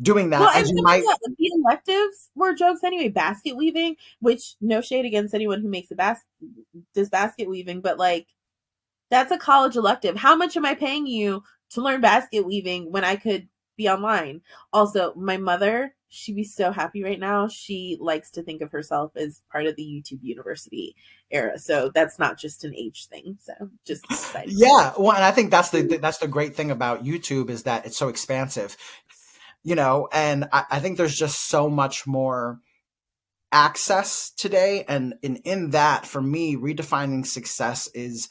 [0.00, 4.80] doing that well, as you might the electives were jokes anyway basket weaving which no
[4.80, 6.26] shade against anyone who makes a basket
[6.94, 8.26] does basket weaving but like
[9.10, 13.04] that's a college elective how much am i paying you to learn basket weaving when
[13.04, 13.48] i could
[13.80, 14.42] be online.
[14.74, 17.48] Also, my mother she'd be so happy right now.
[17.48, 20.96] She likes to think of herself as part of the YouTube University
[21.30, 21.58] era.
[21.58, 23.38] So that's not just an age thing.
[23.40, 24.04] So just
[24.46, 24.92] yeah.
[24.98, 27.96] Well, and I think that's the that's the great thing about YouTube is that it's
[27.96, 28.76] so expansive,
[29.62, 30.08] you know.
[30.12, 32.58] And I, I think there's just so much more
[33.52, 38.28] access today, and in in that for me, redefining success is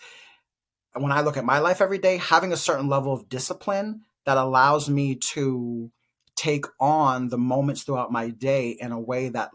[0.94, 4.38] when I look at my life every day, having a certain level of discipline that
[4.38, 5.92] allows me to
[6.36, 9.52] take on the moments throughout my day in a way that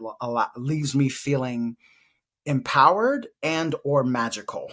[0.55, 1.77] leaves me feeling
[2.45, 4.71] empowered and or magical.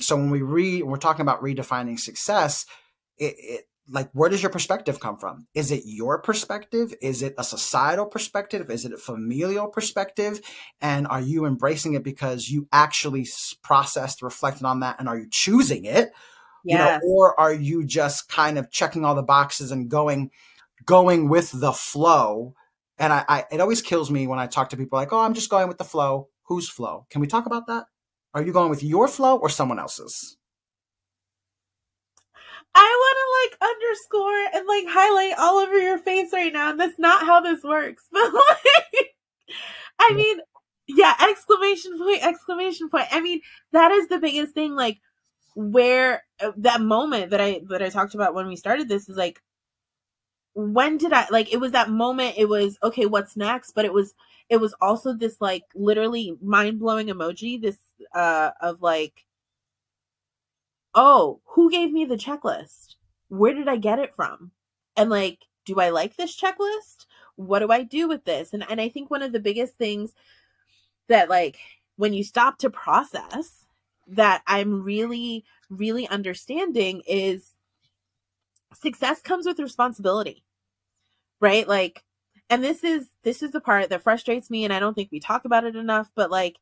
[0.00, 2.66] So when we read we're talking about redefining success
[3.18, 7.34] it, it like where does your perspective come from is it your perspective is it
[7.38, 10.40] a societal perspective is it a familial perspective
[10.80, 13.26] and are you embracing it because you actually
[13.62, 16.12] processed reflected on that and are you choosing it
[16.66, 17.00] yes.
[17.02, 20.30] you know, or are you just kind of checking all the boxes and going
[20.84, 22.54] going with the flow?
[22.98, 25.34] And I, I it always kills me when I talk to people like, "Oh, I'm
[25.34, 27.06] just going with the flow." Whose flow?
[27.10, 27.86] Can we talk about that?
[28.32, 30.36] Are you going with your flow or someone else's?
[32.76, 33.18] I want
[33.52, 36.70] to like underscore and like highlight all over your face right now.
[36.70, 38.04] And that's not how this works.
[38.12, 39.14] But like,
[39.98, 40.38] I mean,
[40.88, 43.06] yeah, exclamation point, exclamation point.
[43.12, 43.40] I mean,
[43.72, 44.74] that is the biggest thing.
[44.74, 44.98] Like,
[45.56, 49.16] where uh, that moment that I that I talked about when we started this is
[49.18, 49.42] like
[50.54, 53.92] when did I like it was that moment it was okay what's next but it
[53.92, 54.14] was
[54.48, 57.78] it was also this like literally mind-blowing emoji this
[58.14, 59.25] uh of like
[60.96, 62.96] oh who gave me the checklist
[63.28, 64.50] where did I get it from
[64.96, 67.06] and like do I like this checklist
[67.36, 70.12] what do I do with this and and I think one of the biggest things
[71.08, 71.58] that like
[71.96, 73.64] when you stop to process
[74.08, 77.54] that I'm really, really understanding is
[78.74, 80.44] success comes with responsibility,
[81.40, 81.66] right?
[81.66, 82.04] Like,
[82.48, 85.20] and this is this is the part that frustrates me, and I don't think we
[85.20, 86.10] talk about it enough.
[86.14, 86.56] But like,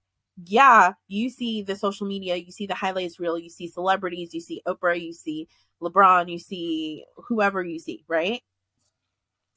[0.44, 4.40] yeah, you see the social media, you see the highlights reel, you see celebrities, you
[4.40, 5.48] see Oprah, you see
[5.80, 8.42] LeBron, you see whoever you see, right?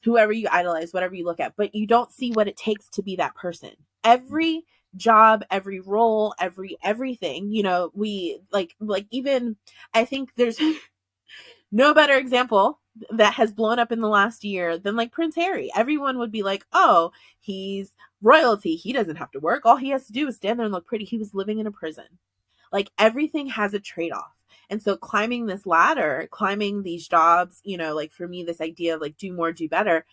[0.03, 3.01] Whoever you idolize, whatever you look at, but you don't see what it takes to
[3.01, 3.71] be that person.
[4.03, 4.63] Every
[4.95, 9.55] job every role every everything you know we like like even
[9.93, 10.59] i think there's
[11.71, 12.79] no better example
[13.11, 16.41] that has blown up in the last year than like prince harry everyone would be
[16.41, 18.75] like oh he's royalty.
[18.75, 19.65] He doesn't have to work.
[19.65, 21.05] All he has to do is stand there and look pretty.
[21.05, 22.05] He was living in a prison.
[22.71, 24.33] Like everything has a trade-off.
[24.69, 28.95] And so climbing this ladder climbing these jobs you know like for me this idea
[28.95, 30.05] of like do more do better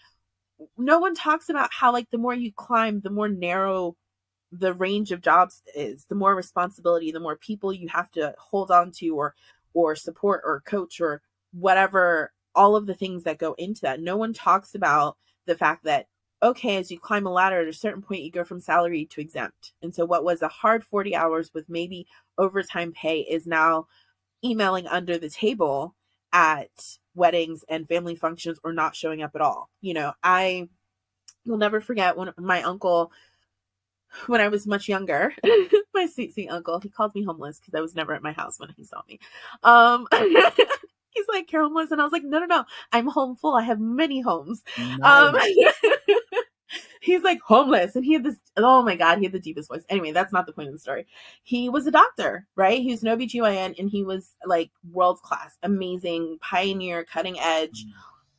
[0.78, 3.96] no one talks about how like the more you climb the more narrow
[4.52, 8.70] the range of jobs is the more responsibility the more people you have to hold
[8.70, 9.34] on to or
[9.72, 11.20] or support or coach or
[11.52, 14.00] whatever all of the things that go into that.
[14.00, 16.06] No one talks about the fact that
[16.44, 19.20] okay as you climb a ladder at a certain point you go from salary to
[19.20, 22.06] exempt and so what was a hard 40 hours with maybe
[22.38, 23.86] overtime pay is now
[24.44, 25.94] emailing under the table
[26.32, 30.68] at weddings and family functions or not showing up at all you know i
[31.46, 33.10] will never forget when my uncle
[34.26, 35.34] when I was much younger.
[35.94, 38.58] my sweet, sweet uncle, he called me homeless because I was never at my house
[38.58, 39.18] when he saw me.
[39.62, 41.90] Um, he's like, You're homeless.
[41.90, 42.64] And I was like, No, no, no.
[42.92, 43.54] I'm home full.
[43.54, 44.62] I have many homes.
[44.78, 45.00] Nice.
[45.02, 45.36] Um,
[47.04, 47.94] he's like homeless.
[47.94, 49.84] And he had this, oh my God, he had the deepest voice.
[49.88, 51.06] Anyway, that's not the point of the story.
[51.42, 52.80] He was a doctor, right?
[52.80, 57.84] He was an OBGYN and he was like world class, amazing, pioneer, cutting edge.
[57.84, 57.90] Mm.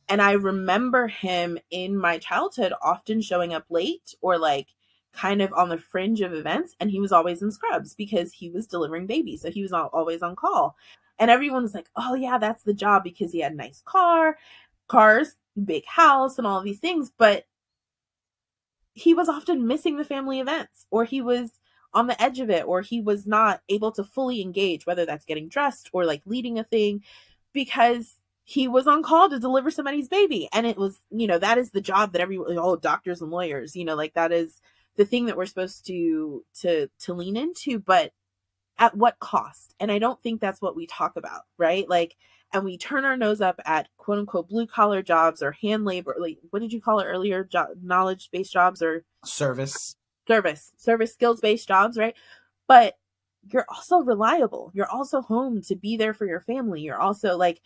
[0.08, 4.68] And I remember him in my childhood often showing up late or like
[5.12, 8.50] kind of on the fringe of events and he was always in scrubs because he
[8.50, 10.76] was delivering babies so he was always on call
[11.18, 14.36] and everyone was like oh yeah that's the job because he had a nice car
[14.88, 17.46] cars big house and all these things but
[18.96, 21.52] he was often missing the family events or he was
[21.92, 25.26] on the edge of it or he was not able to fully engage whether that's
[25.26, 27.02] getting dressed or like leading a thing
[27.52, 30.48] because he was on call to deliver somebody's baby.
[30.50, 33.76] And it was you know that is the job that everyone oh doctors and lawyers
[33.76, 34.60] you know like that is
[34.96, 38.12] the thing that we're supposed to to to lean into but
[38.78, 39.74] at what cost?
[39.78, 41.86] And i don't think that's what we talk about right?
[41.88, 42.16] Like
[42.52, 46.16] and we turn our nose up at quote unquote blue collar jobs or hand labor
[46.18, 47.44] like what did you call it earlier?
[47.44, 49.96] Jo- knowledge based jobs or service.
[50.28, 50.72] Service.
[50.76, 52.14] Service skills based jobs right?
[52.66, 52.96] But
[53.48, 54.70] you're also reliable.
[54.74, 56.82] You're also home to be there for your family.
[56.82, 57.60] You're also like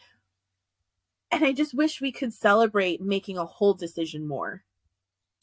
[1.33, 4.65] and i just wish we could celebrate making a whole decision more.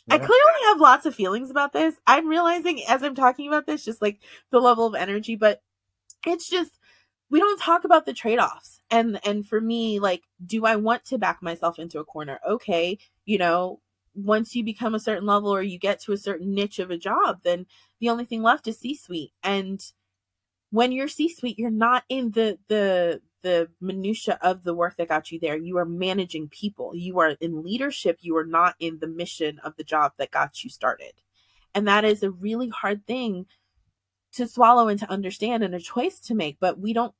[0.07, 0.15] Yeah.
[0.15, 1.95] I clearly have lots of feelings about this.
[2.05, 4.19] I'm realizing as I'm talking about this, just like
[4.51, 5.61] the level of energy, but
[6.25, 6.76] it's just
[7.29, 8.79] we don't talk about the trade-offs.
[8.89, 12.39] And and for me, like, do I want to back myself into a corner?
[12.47, 13.81] Okay, you know,
[14.15, 16.97] once you become a certain level or you get to a certain niche of a
[16.97, 17.65] job, then
[17.99, 19.33] the only thing left is C suite.
[19.43, 19.81] And
[20.71, 25.09] when you're C suite, you're not in the the the minutia of the work that
[25.09, 25.57] got you there.
[25.57, 26.95] You are managing people.
[26.95, 28.17] You are in leadership.
[28.21, 31.13] You are not in the mission of the job that got you started.
[31.75, 33.45] And that is a really hard thing
[34.37, 36.57] to swallow and to understand and a choice to make.
[36.59, 37.13] But we don't,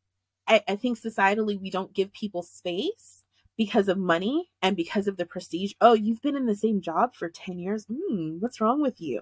[0.47, 3.23] I, I think societally, we don't give people space
[3.57, 5.73] because of money and because of the prestige.
[5.81, 7.85] Oh, you've been in the same job for 10 years.
[7.87, 9.21] Mm, what's wrong with you?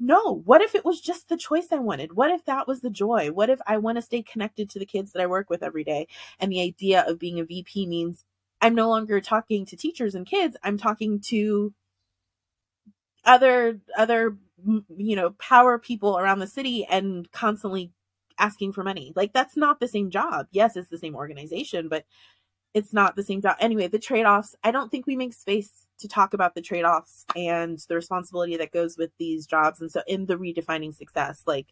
[0.00, 2.14] No, what if it was just the choice I wanted?
[2.16, 3.30] What if that was the joy?
[3.30, 5.84] What if I want to stay connected to the kids that I work with every
[5.84, 6.08] day?
[6.40, 8.24] And the idea of being a VP means
[8.60, 11.72] I'm no longer talking to teachers and kids, I'm talking to
[13.24, 14.36] other other
[14.96, 17.92] you know power people around the city and constantly
[18.38, 19.12] asking for money.
[19.14, 20.46] Like that's not the same job.
[20.50, 22.04] Yes it's the same organization but
[22.72, 23.56] it's not the same job.
[23.60, 27.78] Anyway the trade-offs i don't think we make space to talk about the trade-offs and
[27.88, 31.42] the responsibility that goes with these jobs and so in the redefining success.
[31.46, 31.68] Like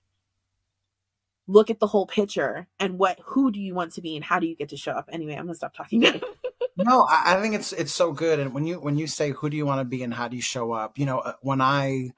[1.49, 4.39] look at the whole picture and what who do you want to be and how
[4.39, 5.09] do you get to show up?
[5.13, 6.05] Anyway i'm gonna stop talking.
[6.77, 8.39] No I, I think it's it's so good.
[8.41, 10.37] And when you when you say who do you want to be and how do
[10.37, 10.99] you show up?
[10.99, 12.13] You know uh, when i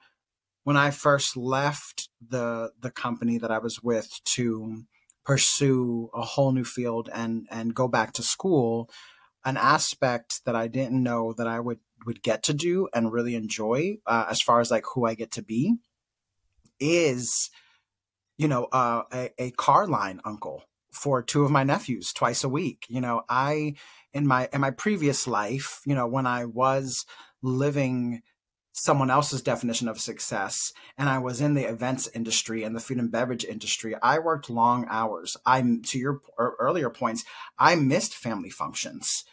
[0.65, 4.83] when I first left the the company that I was with to
[5.23, 8.89] pursue a whole new field and and go back to school,
[9.45, 13.35] an aspect that I didn't know that I would would get to do and really
[13.35, 15.75] enjoy uh, as far as like who I get to be
[16.79, 17.51] is
[18.37, 22.49] you know uh, a, a car line uncle for two of my nephews twice a
[22.49, 22.85] week.
[22.89, 23.75] You know i
[24.13, 27.05] in my in my previous life you know when i was
[27.43, 28.21] living
[28.77, 32.97] someone else's definition of success and I was in the events industry and the food
[32.97, 35.37] and beverage industry, I worked long hours.
[35.45, 37.23] I, to your earlier points,
[37.57, 39.23] I missed family functions.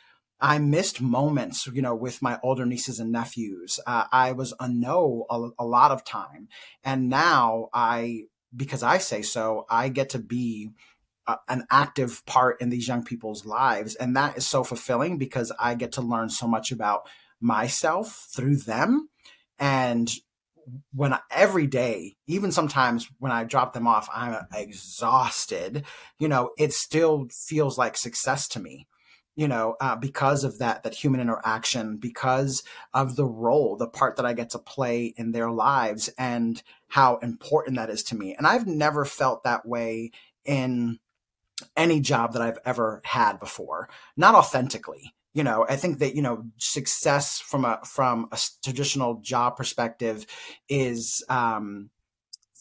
[0.40, 3.80] I missed moments, you know, with my older nieces and nephews.
[3.84, 6.48] Uh, I was a no a, a lot of time.
[6.84, 10.70] And now I, because I say so, I get to be
[11.48, 13.96] an active part in these young people's lives.
[13.96, 17.08] And that is so fulfilling because I get to learn so much about
[17.40, 19.08] myself through them
[19.58, 20.10] and
[20.94, 25.84] when I, every day, even sometimes when I drop them off, I'm exhausted.
[26.18, 28.86] You know, it still feels like success to me.
[29.34, 34.16] You know, uh, because of that that human interaction, because of the role, the part
[34.16, 38.34] that I get to play in their lives, and how important that is to me.
[38.34, 40.10] And I've never felt that way
[40.44, 40.98] in
[41.78, 43.88] any job that I've ever had before,
[44.18, 49.20] not authentically you know i think that you know success from a from a traditional
[49.22, 50.26] job perspective
[50.68, 51.90] is um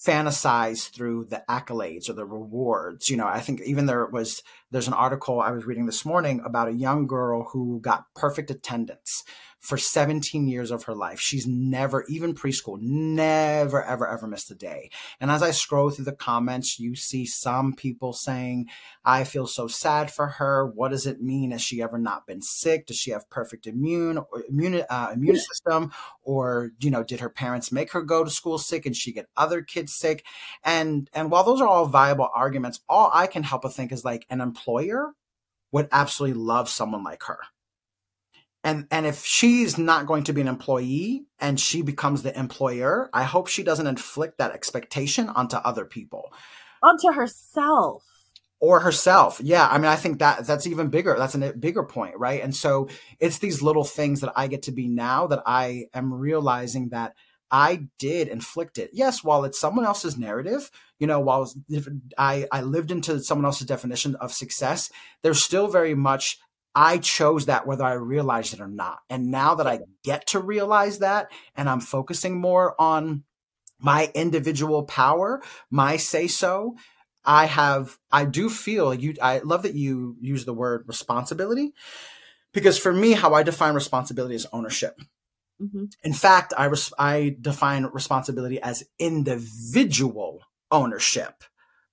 [0.05, 4.41] fantasized through the accolades or the rewards you know i think even there was
[4.71, 8.49] there's an article i was reading this morning about a young girl who got perfect
[8.49, 9.23] attendance
[9.61, 11.19] for 17 years of her life.
[11.19, 14.89] She's never, even preschool, never, ever, ever missed a day.
[15.19, 18.69] And as I scroll through the comments, you see some people saying,
[19.05, 20.65] I feel so sad for her.
[20.65, 21.51] What does it mean?
[21.51, 22.87] Has she ever not been sick?
[22.87, 25.91] Does she have perfect immune or immune, uh, immune system?
[26.23, 29.29] Or, you know, did her parents make her go to school sick and she get
[29.37, 30.25] other kids sick?
[30.63, 34.03] And, and while those are all viable arguments, all I can help but think is
[34.03, 35.11] like an employer
[35.71, 37.37] would absolutely love someone like her
[38.63, 43.09] and and if she's not going to be an employee and she becomes the employer
[43.13, 46.31] i hope she doesn't inflict that expectation onto other people.
[46.83, 48.03] Onto herself.
[48.59, 49.39] Or herself.
[49.43, 52.41] Yeah i mean i think that that's even bigger that's a bigger point right?
[52.41, 52.89] And so
[53.19, 57.15] it's these little things that i get to be now that i am realizing that
[57.49, 58.91] i did inflict it.
[58.93, 61.51] Yes while it's someone else's narrative you know while
[62.17, 64.91] i i lived into someone else's definition of success
[65.23, 66.37] there's still very much
[66.73, 68.99] I chose that whether I realized it or not.
[69.09, 73.23] And now that I get to realize that and I'm focusing more on
[73.79, 76.75] my individual power, my say so,
[77.25, 81.73] I have, I do feel you, I love that you use the word responsibility
[82.53, 84.99] because for me, how I define responsibility is ownership.
[85.61, 85.85] Mm-hmm.
[86.03, 90.41] In fact, I, res- I define responsibility as individual
[90.71, 91.43] ownership,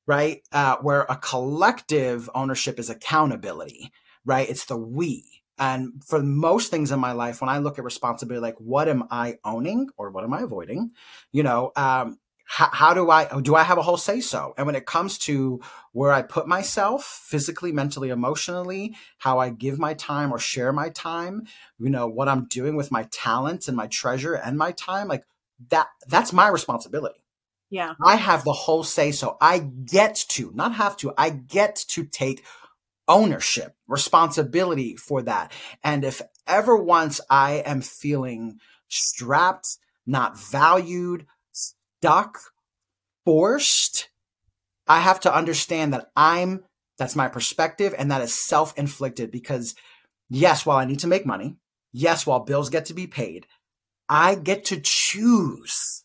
[0.07, 0.43] right?
[0.53, 3.93] Uh, where a collective ownership is accountability
[4.29, 4.49] right?
[4.49, 5.25] It's the we.
[5.59, 9.05] And for most things in my life, when I look at responsibility, like what am
[9.11, 10.93] I owning or what am I avoiding?
[11.33, 14.55] You know, um, how, how, do I do I have a whole say so?
[14.57, 15.61] And when it comes to
[15.93, 20.91] where I put myself physically, mentally, emotionally, how I give my time or share my
[20.91, 21.47] time,
[21.79, 25.25] you know, what I'm doing with my talents and my treasure and my time, like
[25.71, 27.25] that that's my responsibility.
[27.71, 27.95] Yeah.
[28.03, 29.37] I have the whole say so.
[29.41, 32.45] I get to, not have to, I get to take
[33.09, 35.53] ownership, responsibility for that.
[35.83, 42.39] And if ever once I am feeling strapped, not valued, stuck,
[43.25, 44.09] forced,
[44.87, 46.65] I have to understand that I'm,
[46.99, 49.75] that's my perspective and that is self inflicted because
[50.29, 51.57] yes, while I need to make money,
[51.93, 53.47] yes, while bills get to be paid,
[54.09, 56.05] I get to choose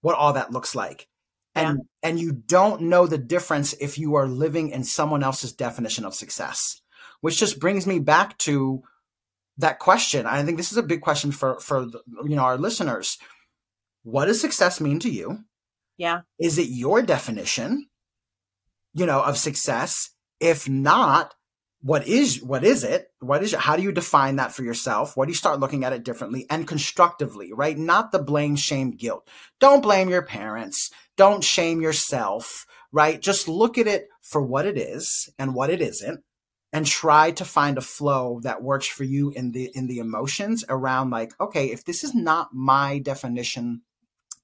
[0.00, 1.08] what all that looks like.
[1.56, 2.08] And, yeah.
[2.08, 6.14] and you don't know the difference if you are living in someone else's definition of
[6.14, 6.82] success,
[7.22, 8.82] which just brings me back to
[9.58, 10.26] that question.
[10.26, 11.86] I think this is a big question for, for,
[12.24, 13.18] you know, our listeners.
[14.02, 15.40] What does success mean to you?
[15.96, 16.20] Yeah.
[16.38, 17.88] Is it your definition,
[18.92, 20.10] you know, of success?
[20.38, 21.34] If not,
[21.80, 25.16] what is what is it what is how do you define that for yourself?
[25.16, 27.76] What do you start looking at it differently and constructively right?
[27.76, 29.28] Not the blame shame guilt.
[29.60, 30.90] Don't blame your parents.
[31.16, 33.20] Don't shame yourself right?
[33.20, 36.22] Just look at it for what it is and what it isn't
[36.72, 40.64] and try to find a flow that works for you in the in the emotions
[40.68, 43.82] around like okay if this is not my definition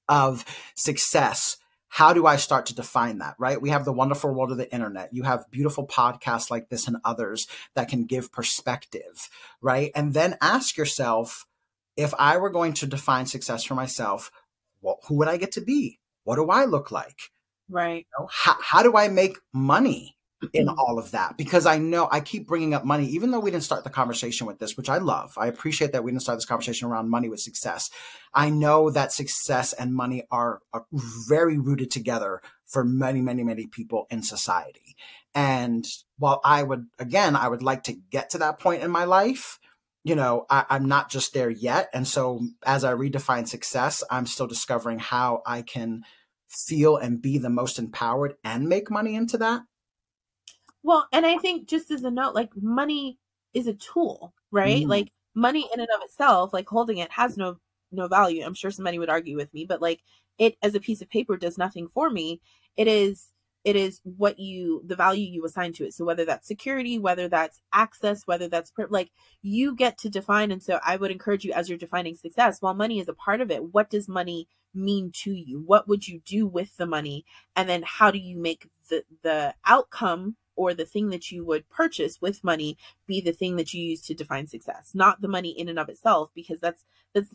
[0.07, 1.57] of success
[1.93, 3.61] how do I start to define that, right?
[3.61, 5.13] We have the wonderful world of the internet.
[5.13, 9.29] You have beautiful podcasts like this and others that can give perspective,
[9.61, 9.91] right?
[9.93, 11.45] And then ask yourself,
[11.95, 14.31] if I were going to define success for myself,
[14.81, 15.99] well, who would I get to be?
[16.23, 17.29] What do I look like?
[17.69, 18.07] Right.
[18.07, 20.17] You know, how, how do I make money?
[20.53, 20.79] In mm-hmm.
[20.79, 23.63] all of that because I know I keep bringing up money, even though we didn't
[23.63, 25.33] start the conversation with this, which I love.
[25.37, 27.89] I appreciate that we didn't start this conversation around money with success.
[28.33, 33.67] I know that success and money are, are very rooted together for many, many, many
[33.67, 34.95] people in society.
[35.35, 35.85] And
[36.17, 39.59] while I would, again, I would like to get to that point in my life,
[40.03, 41.89] you know, I, I'm not just there yet.
[41.93, 46.03] And so as I redefine success, I'm still discovering how I can
[46.49, 49.61] feel and be the most empowered and make money into that
[50.83, 53.17] well, and I think just as a note, like money
[53.53, 54.83] is a tool, right?
[54.83, 54.89] Mm.
[54.89, 57.57] Like money in and of itself, like holding it has no
[57.91, 58.43] no value.
[58.43, 60.01] I'm sure somebody would argue with me, but like
[60.37, 62.41] it as a piece of paper does nothing for me.
[62.75, 63.27] It is
[63.63, 67.27] it is what you the value you assign to it so whether that's security whether
[67.27, 69.09] that's access whether that's like
[69.41, 72.73] you get to define and so i would encourage you as you're defining success while
[72.73, 76.19] money is a part of it what does money mean to you what would you
[76.25, 77.25] do with the money
[77.55, 81.67] and then how do you make the the outcome or the thing that you would
[81.69, 82.77] purchase with money
[83.07, 85.89] be the thing that you use to define success not the money in and of
[85.89, 86.83] itself because that's
[87.13, 87.33] that's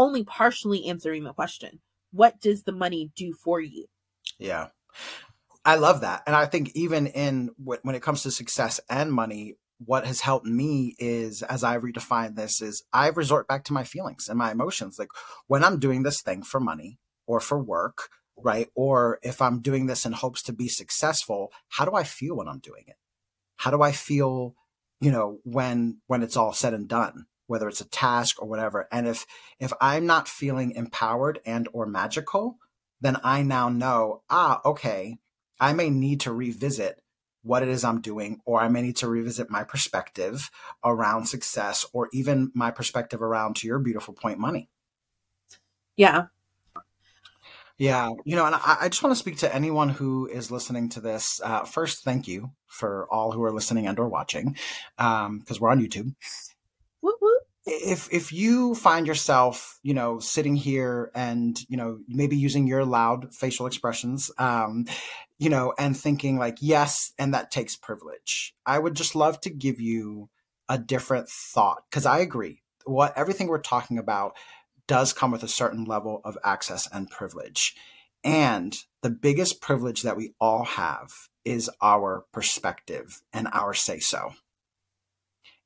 [0.00, 1.80] only partially answering the question.
[2.10, 3.86] What does the money do for you?
[4.38, 4.68] Yeah.
[5.64, 6.22] I love that.
[6.26, 10.46] And i think even in when it comes to success and money what has helped
[10.46, 14.50] me is as i redefine this is i resort back to my feelings and my
[14.50, 14.98] emotions.
[14.98, 15.10] Like
[15.46, 18.08] when i'm doing this thing for money or for work
[18.42, 18.68] right?
[18.74, 22.48] Or if I'm doing this in hopes to be successful, how do I feel when
[22.48, 22.96] I'm doing it?
[23.56, 24.54] How do I feel,
[25.00, 28.88] you know, when when it's all said and done, whether it's a task or whatever?
[28.90, 29.26] And if
[29.58, 32.58] if I'm not feeling empowered and or magical,
[33.00, 35.18] then I now know, ah, okay,
[35.58, 37.00] I may need to revisit
[37.42, 40.50] what it is I'm doing, or I may need to revisit my perspective
[40.84, 44.68] around success, or even my perspective around, to your beautiful point, money.
[45.96, 46.26] Yeah,
[47.80, 50.90] yeah, you know, and I, I just want to speak to anyone who is listening
[50.90, 51.40] to this.
[51.42, 54.54] Uh, first, thank you for all who are listening and or watching,
[54.98, 56.14] because um, we're on YouTube.
[57.64, 62.84] If if you find yourself, you know, sitting here and you know maybe using your
[62.84, 64.84] loud facial expressions, um,
[65.38, 69.50] you know, and thinking like yes, and that takes privilege, I would just love to
[69.50, 70.28] give you
[70.68, 72.60] a different thought because I agree.
[72.84, 74.36] What everything we're talking about
[74.90, 77.76] does come with a certain level of access and privilege.
[78.24, 81.12] And the biggest privilege that we all have
[81.44, 84.32] is our perspective and our say so.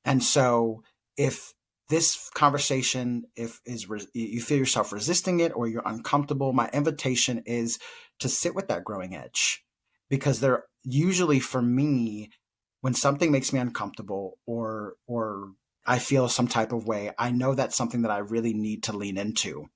[0.05, 0.83] And so
[1.17, 1.55] if
[1.89, 7.79] this conversation if is you feel yourself resisting it or you're uncomfortable my invitation is
[8.19, 9.63] to sit with that growing edge
[10.09, 12.31] because there usually for me
[12.81, 15.51] when something makes me uncomfortable or or
[15.87, 18.97] I feel some type of way, I know that's something that I really need to
[18.97, 19.67] lean into.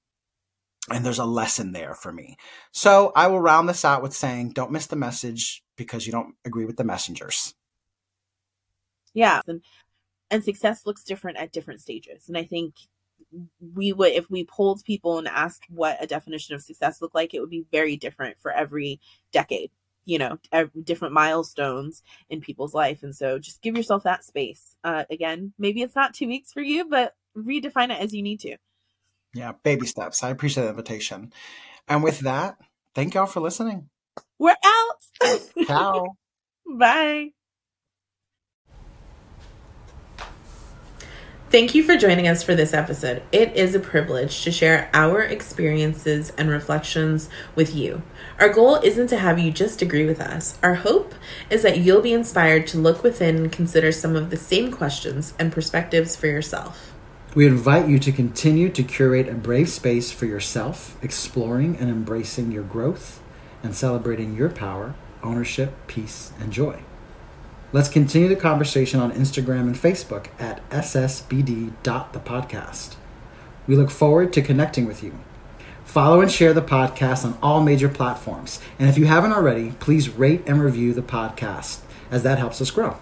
[0.91, 2.37] And there's a lesson there for me.
[2.73, 6.35] So I will round this out with saying, don't miss the message because you don't
[6.47, 7.55] agree with the messengers.
[9.13, 9.43] Yeah.
[9.47, 9.63] And,
[10.31, 12.29] and success looks different at different stages.
[12.29, 12.75] And I think
[13.75, 17.35] we would, if we polled people and asked what a definition of success looked like,
[17.35, 19.01] it would be very different for every
[19.31, 19.71] decade
[20.09, 20.39] you know
[20.83, 24.75] different milestones in people's life and so just give yourself that space.
[24.83, 28.41] Uh, again maybe it's not two weeks for you but redefine it as you need
[28.41, 28.57] to.
[29.35, 30.23] Yeah baby steps.
[30.23, 31.33] I appreciate the invitation.
[31.87, 32.57] And with that
[32.95, 33.91] thank y'all for listening.
[34.39, 35.41] We're out.
[35.67, 36.17] Ciao.
[36.67, 37.33] Bye
[41.51, 43.23] Thank you for joining us for this episode.
[43.33, 48.03] It is a privilege to share our experiences and reflections with you.
[48.39, 50.59] Our goal isn't to have you just agree with us.
[50.63, 51.15] Our hope
[51.49, 55.33] is that you'll be inspired to look within and consider some of the same questions
[55.39, 56.93] and perspectives for yourself.
[57.35, 62.53] We invite you to continue to curate a brave space for yourself, exploring and embracing
[62.53, 63.23] your growth
[63.63, 66.83] and celebrating your power, ownership, peace, and joy.
[67.71, 72.97] Let's continue the conversation on Instagram and Facebook at ssbd.thepodcast.
[73.67, 75.19] We look forward to connecting with you.
[75.85, 78.59] Follow and share the podcast on all major platforms.
[78.79, 82.71] And if you haven't already, please rate and review the podcast, as that helps us
[82.71, 82.97] grow.